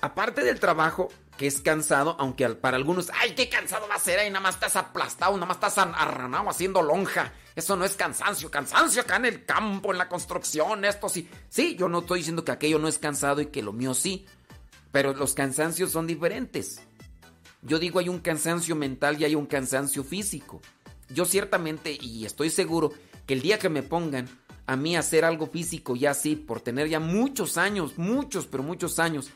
[0.00, 4.18] Aparte del trabajo, que es cansado, aunque para algunos, ¡ay, qué cansado va a ser!
[4.18, 7.32] Ahí nada más estás aplastado, nada más estás arranado haciendo lonja.
[7.56, 11.28] Eso no es cansancio, cansancio acá en el campo, en la construcción, esto sí.
[11.48, 14.26] Sí, yo no estoy diciendo que aquello no es cansado y que lo mío sí.
[14.94, 16.80] Pero los cansancios son diferentes.
[17.62, 20.60] Yo digo hay un cansancio mental y hay un cansancio físico.
[21.12, 22.92] Yo ciertamente, y estoy seguro,
[23.26, 24.28] que el día que me pongan
[24.68, 28.62] a mí a hacer algo físico ya sí, por tener ya muchos años, muchos, pero
[28.62, 29.30] muchos años,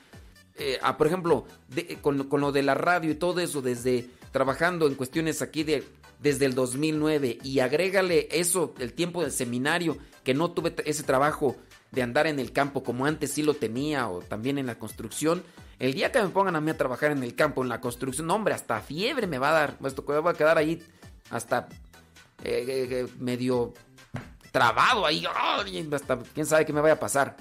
[0.55, 4.09] eh, ah, por ejemplo, de, con, con, lo de la radio y todo eso, desde
[4.31, 5.83] trabajando en cuestiones aquí de
[6.21, 11.57] desde el 2009 y agrégale eso, el tiempo del seminario, que no tuve ese trabajo
[11.91, 15.43] de andar en el campo como antes sí lo tenía o también en la construcción.
[15.79, 18.31] El día que me pongan a mí a trabajar en el campo, en la construcción,
[18.31, 19.79] hombre, hasta fiebre me va a dar.
[19.85, 20.83] Esto voy a quedar ahí
[21.31, 21.69] hasta
[22.43, 23.73] eh, eh, medio
[24.51, 25.25] trabado ahí.
[25.93, 27.37] Hasta quién sabe qué me vaya a pasar.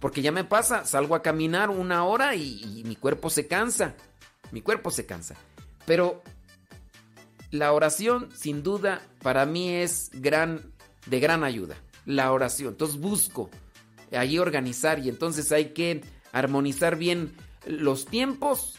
[0.00, 3.94] Porque ya me pasa, salgo a caminar una hora y, y mi cuerpo se cansa.
[4.50, 5.34] Mi cuerpo se cansa.
[5.86, 6.22] Pero
[7.50, 10.72] la oración, sin duda, para mí es gran,
[11.06, 11.76] de gran ayuda.
[12.06, 12.70] La oración.
[12.70, 13.50] Entonces busco
[14.16, 16.02] ahí organizar y entonces hay que
[16.32, 17.34] armonizar bien
[17.66, 18.76] los tiempos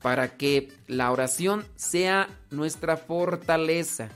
[0.00, 4.10] para que la oración sea nuestra fortaleza,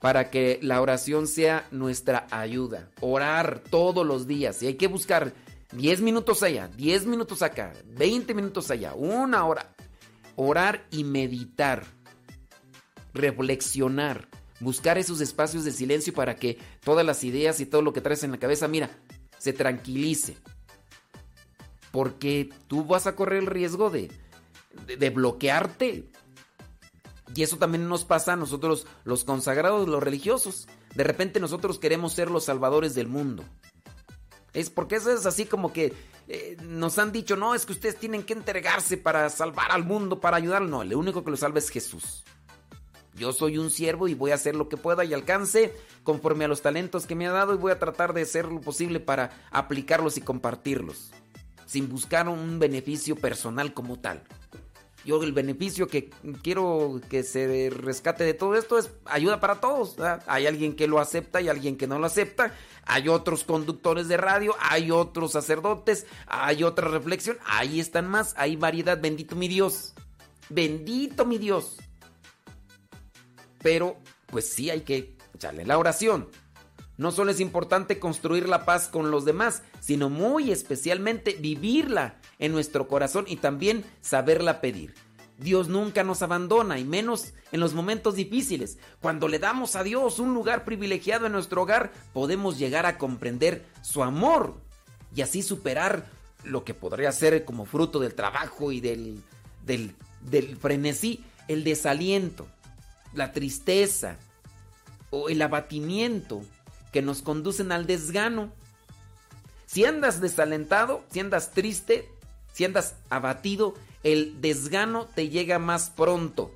[0.00, 2.88] para que la oración sea nuestra ayuda.
[3.00, 5.32] Orar todos los días y hay que buscar
[5.72, 9.74] 10 minutos allá, 10 minutos acá, 20 minutos allá, una hora.
[10.36, 11.84] Orar y meditar,
[13.14, 14.28] reflexionar,
[14.60, 18.22] buscar esos espacios de silencio para que todas las ideas y todo lo que traes
[18.22, 18.90] en la cabeza, mira,
[19.46, 20.36] se tranquilice.
[21.92, 24.10] Porque tú vas a correr el riesgo de,
[24.98, 26.10] de, bloquearte.
[27.32, 30.66] Y eso también nos pasa a nosotros los consagrados, los religiosos.
[30.96, 33.44] De repente nosotros queremos ser los salvadores del mundo.
[34.52, 35.94] Es porque eso es así como que
[36.26, 40.18] eh, nos han dicho, no, es que ustedes tienen que entregarse para salvar al mundo,
[40.18, 40.62] para ayudar.
[40.62, 42.24] No, el único que lo salva es Jesús.
[43.16, 46.48] Yo soy un siervo y voy a hacer lo que pueda y alcance conforme a
[46.48, 49.30] los talentos que me ha dado y voy a tratar de hacer lo posible para
[49.50, 51.12] aplicarlos y compartirlos,
[51.64, 54.22] sin buscar un beneficio personal como tal.
[55.06, 56.10] Yo el beneficio que
[56.42, 59.96] quiero que se rescate de todo esto es ayuda para todos.
[60.26, 62.52] Hay alguien que lo acepta y alguien que no lo acepta.
[62.84, 67.38] Hay otros conductores de radio, hay otros sacerdotes, hay otra reflexión.
[67.44, 69.00] Ahí están más, hay variedad.
[69.00, 69.94] Bendito mi Dios.
[70.48, 71.78] Bendito mi Dios
[73.62, 73.96] pero
[74.26, 76.28] pues sí hay que echarle la oración.
[76.98, 82.52] No solo es importante construir la paz con los demás, sino muy especialmente vivirla en
[82.52, 84.94] nuestro corazón y también saberla pedir.
[85.38, 88.78] Dios nunca nos abandona y menos en los momentos difíciles.
[89.00, 93.66] Cuando le damos a Dios un lugar privilegiado en nuestro hogar, podemos llegar a comprender
[93.82, 94.54] su amor
[95.14, 96.06] y así superar
[96.44, 99.22] lo que podría ser como fruto del trabajo y del,
[99.66, 102.46] del, del frenesí, el desaliento,
[103.16, 104.16] la tristeza
[105.10, 106.42] o el abatimiento
[106.92, 108.52] que nos conducen al desgano.
[109.66, 112.08] Si andas desalentado, si andas triste,
[112.52, 116.52] si andas abatido, el desgano te llega más pronto.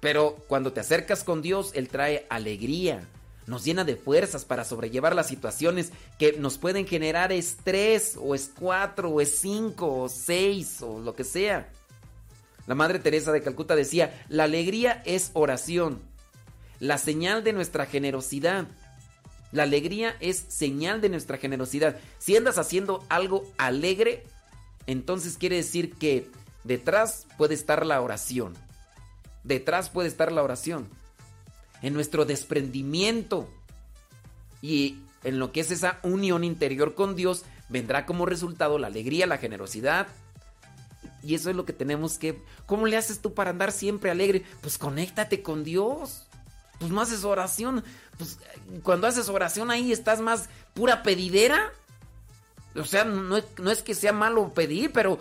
[0.00, 3.08] Pero cuando te acercas con Dios, Él trae alegría,
[3.46, 8.50] nos llena de fuerzas para sobrellevar las situaciones que nos pueden generar estrés, o es
[8.58, 11.70] cuatro, o es cinco, o seis, o lo que sea.
[12.66, 16.00] La Madre Teresa de Calcuta decía, la alegría es oración,
[16.80, 18.66] la señal de nuestra generosidad.
[19.52, 21.96] La alegría es señal de nuestra generosidad.
[22.18, 24.24] Si andas haciendo algo alegre,
[24.86, 26.28] entonces quiere decir que
[26.64, 28.54] detrás puede estar la oración.
[29.44, 30.88] Detrás puede estar la oración.
[31.82, 33.48] En nuestro desprendimiento
[34.60, 39.26] y en lo que es esa unión interior con Dios, vendrá como resultado la alegría,
[39.26, 40.08] la generosidad.
[41.24, 42.42] Y eso es lo que tenemos que...
[42.66, 44.44] ¿Cómo le haces tú para andar siempre alegre?
[44.60, 46.26] Pues conéctate con Dios.
[46.78, 47.82] Pues no haces oración.
[48.18, 48.38] Pues
[48.82, 51.72] cuando haces oración ahí estás más pura pedidera.
[52.76, 55.18] O sea, no es, no es que sea malo pedir, pero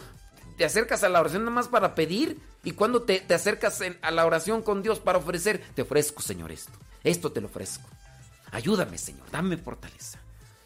[0.57, 2.39] te acercas a la oración nada más para pedir.
[2.63, 6.51] Y cuando te, te acercas a la oración con Dios para ofrecer, te ofrezco, Señor,
[6.51, 6.71] esto.
[7.03, 7.87] Esto te lo ofrezco.
[8.51, 10.19] Ayúdame, Señor, dame fortaleza.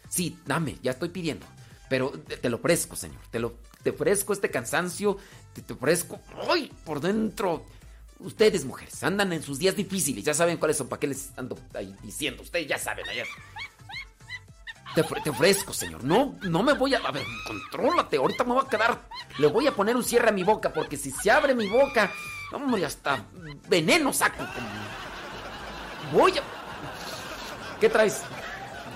[0.08, 1.46] Sí, dame, ya estoy pidiendo.
[1.88, 3.20] Pero te, te lo ofrezco, Señor.
[3.30, 5.16] Te, lo, te ofrezco este cansancio.
[5.52, 6.20] Te, te ofrezco.
[6.48, 6.72] ¡Ay!
[6.84, 7.64] Por dentro.
[8.20, 10.24] Ustedes, mujeres, andan en sus días difíciles.
[10.24, 10.88] Ya saben cuáles son.
[10.88, 12.42] ¿Para qué les ando ahí diciendo?
[12.42, 13.26] Ustedes ya saben ayer.
[14.94, 16.02] Te, te ofrezco, señor.
[16.02, 16.98] No, no me voy a.
[16.98, 18.16] A ver, contrólate.
[18.16, 19.08] Ahorita me voy a quedar.
[19.38, 20.72] Le voy a poner un cierre a mi boca.
[20.72, 22.10] Porque si se abre mi boca.
[22.52, 23.24] Hombre, hasta
[23.68, 24.44] veneno saco.
[26.12, 26.42] Voy a.
[27.78, 28.22] ¿Qué traes?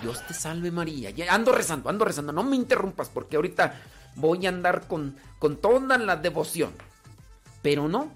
[0.03, 1.11] Dios te salve María.
[1.31, 2.33] Ando rezando, ando rezando.
[2.33, 3.81] No me interrumpas porque ahorita
[4.17, 6.73] voy a andar con, con toda la devoción.
[7.63, 8.11] Pero no.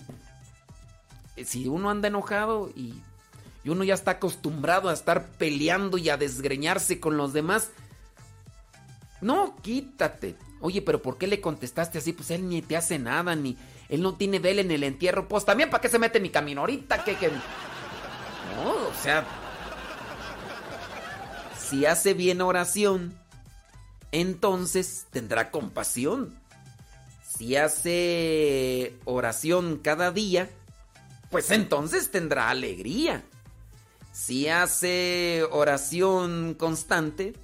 [1.36, 2.94] Eh, Si uno anda enojado y,
[3.64, 7.70] y uno ya está acostumbrado a estar peleando y a desgreñarse con los demás,
[9.20, 10.36] no, quítate.
[10.60, 12.12] Oye, pero ¿por qué le contestaste así?
[12.12, 13.56] Pues él ni te hace nada, ni
[13.88, 15.28] él no tiene vela en el entierro.
[15.28, 17.04] Pues también, ¿para qué se mete mi camino ahorita?
[17.04, 17.28] Que, que...
[17.28, 19.24] No, o sea,
[21.58, 23.14] si hace bien oración,
[24.12, 26.38] entonces tendrá compasión.
[27.36, 30.48] Si hace oración cada día,
[31.30, 33.22] pues entonces tendrá alegría.
[34.12, 37.34] Si hace oración constante,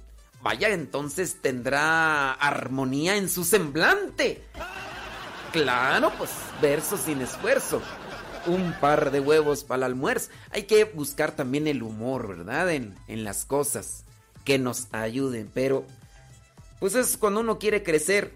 [0.41, 4.43] vaya, entonces tendrá armonía en su semblante.
[5.51, 7.79] Claro, pues verso sin esfuerzo.
[8.47, 10.31] Un par de huevos para el almuerzo.
[10.49, 12.71] Hay que buscar también el humor, ¿verdad?
[12.71, 14.03] En, en las cosas
[14.43, 15.51] que nos ayuden.
[15.53, 15.85] Pero,
[16.83, 18.33] pues es cuando uno quiere crecer,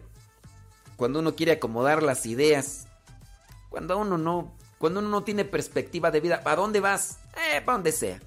[0.96, 2.88] cuando uno quiere acomodar las ideas,
[3.68, 6.42] cuando uno no, cuando uno no tiene perspectiva de vida.
[6.44, 7.20] ¿Para dónde vas?
[7.36, 8.22] Eh, para donde sea.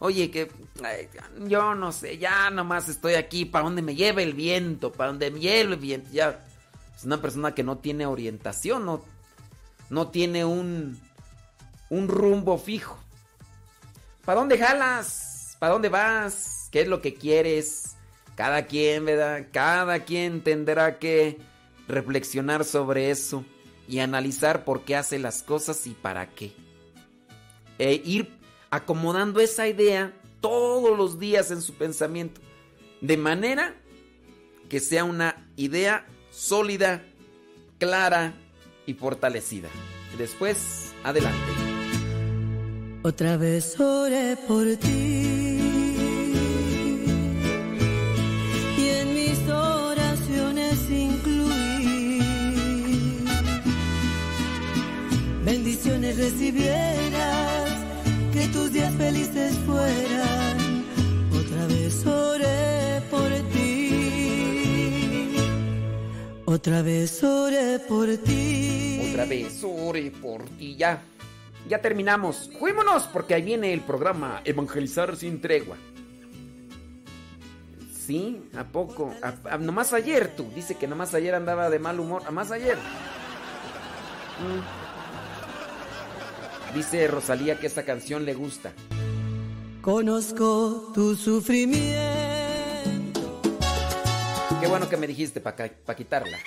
[0.00, 0.50] Oye, que
[1.46, 5.30] yo no sé, ya nomás estoy aquí, para donde me lleve el viento, para donde
[5.30, 6.08] me lleve el viento.
[6.10, 6.44] Ya
[6.96, 9.04] es una persona que no tiene orientación, no,
[9.88, 11.00] no tiene un,
[11.90, 12.98] un rumbo fijo.
[14.24, 15.56] ¿Para dónde jalas?
[15.60, 16.66] ¿Para dónde vas?
[16.72, 17.94] ¿Qué es lo que quieres?
[18.34, 19.46] Cada quien, ¿verdad?
[19.52, 21.38] Cada quien tendrá que
[21.88, 23.44] reflexionar sobre eso
[23.88, 26.52] y analizar por qué hace las cosas y para qué.
[27.78, 28.30] E ir
[28.70, 32.40] acomodando esa idea todos los días en su pensamiento.
[33.00, 33.74] De manera
[34.68, 37.04] que sea una idea sólida,
[37.78, 38.34] clara
[38.86, 39.68] y fortalecida.
[40.16, 41.52] Después, adelante.
[43.02, 45.71] Otra vez oré por ti
[55.80, 57.70] recibieras,
[58.32, 60.84] que tus días felices fueran.
[61.32, 65.36] Otra vez oré por ti,
[66.44, 69.08] otra vez oré por ti.
[69.10, 71.02] Otra vez, ore por ti ya.
[71.68, 72.50] Ya terminamos.
[72.58, 75.76] Fuímonos porque ahí viene el programa Evangelizar sin tregua.
[78.06, 79.14] Sí, ¿a poco?
[79.22, 80.50] A, a- nomás ayer tú.
[80.54, 82.22] Dice que nomás ayer andaba de mal humor.
[82.26, 82.76] ¿A más ayer?
[84.40, 84.81] Mm.
[86.74, 88.72] Dice Rosalía que esa canción le gusta.
[89.82, 91.92] conozco tu sufrimiento.
[94.60, 96.38] Qué bueno que me dijiste para quitarla.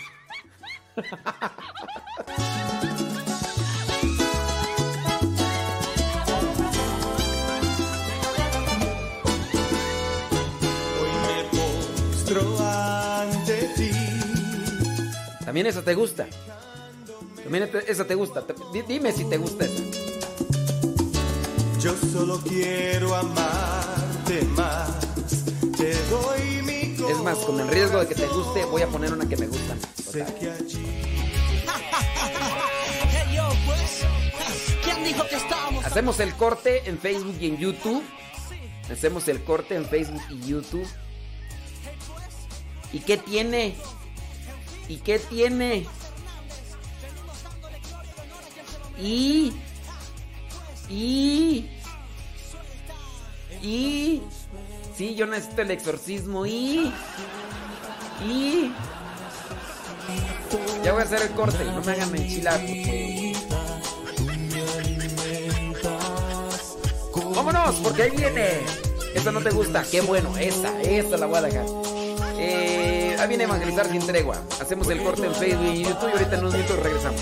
[10.98, 13.92] Hoy me postro ante ti.
[15.46, 16.26] También esa te gusta.
[17.44, 18.44] También esa te gusta.
[18.88, 20.15] Dime si te gusta esa.
[21.86, 24.90] Yo solo quiero amarte más.
[25.78, 29.14] Te doy mi Es más, con el riesgo de que te guste, voy a poner
[29.14, 29.78] una que me gusta.
[30.04, 30.84] Sé que allí
[33.12, 34.04] Hey, yo, pues.
[34.84, 35.86] ¿Quién dijo que estábamos?
[35.86, 38.04] Hacemos el corte en Facebook y en YouTube.
[38.92, 40.88] Hacemos el corte en Facebook y YouTube.
[42.94, 43.76] ¿Y qué tiene?
[44.88, 45.86] ¿Y qué tiene?
[49.00, 49.54] Y.
[50.90, 51.70] Y.
[53.62, 54.22] Y.
[54.96, 56.46] Sí, yo necesito el exorcismo.
[56.46, 56.92] Y.
[58.28, 58.72] Y.
[60.84, 61.64] Ya voy a hacer el corte.
[61.66, 62.60] No me hagan enchilar.
[67.36, 67.76] ¡Vámonos!
[67.78, 68.60] Porque ahí viene.
[69.14, 69.84] Esta no te gusta.
[69.90, 70.36] Qué bueno.
[70.38, 71.66] Esta, esta la voy a dejar.
[72.38, 74.42] Eh, ahí viene Evangelizar sin tregua.
[74.62, 77.22] Hacemos el corte en Facebook y YouTube y ahorita en unos minutos regresamos.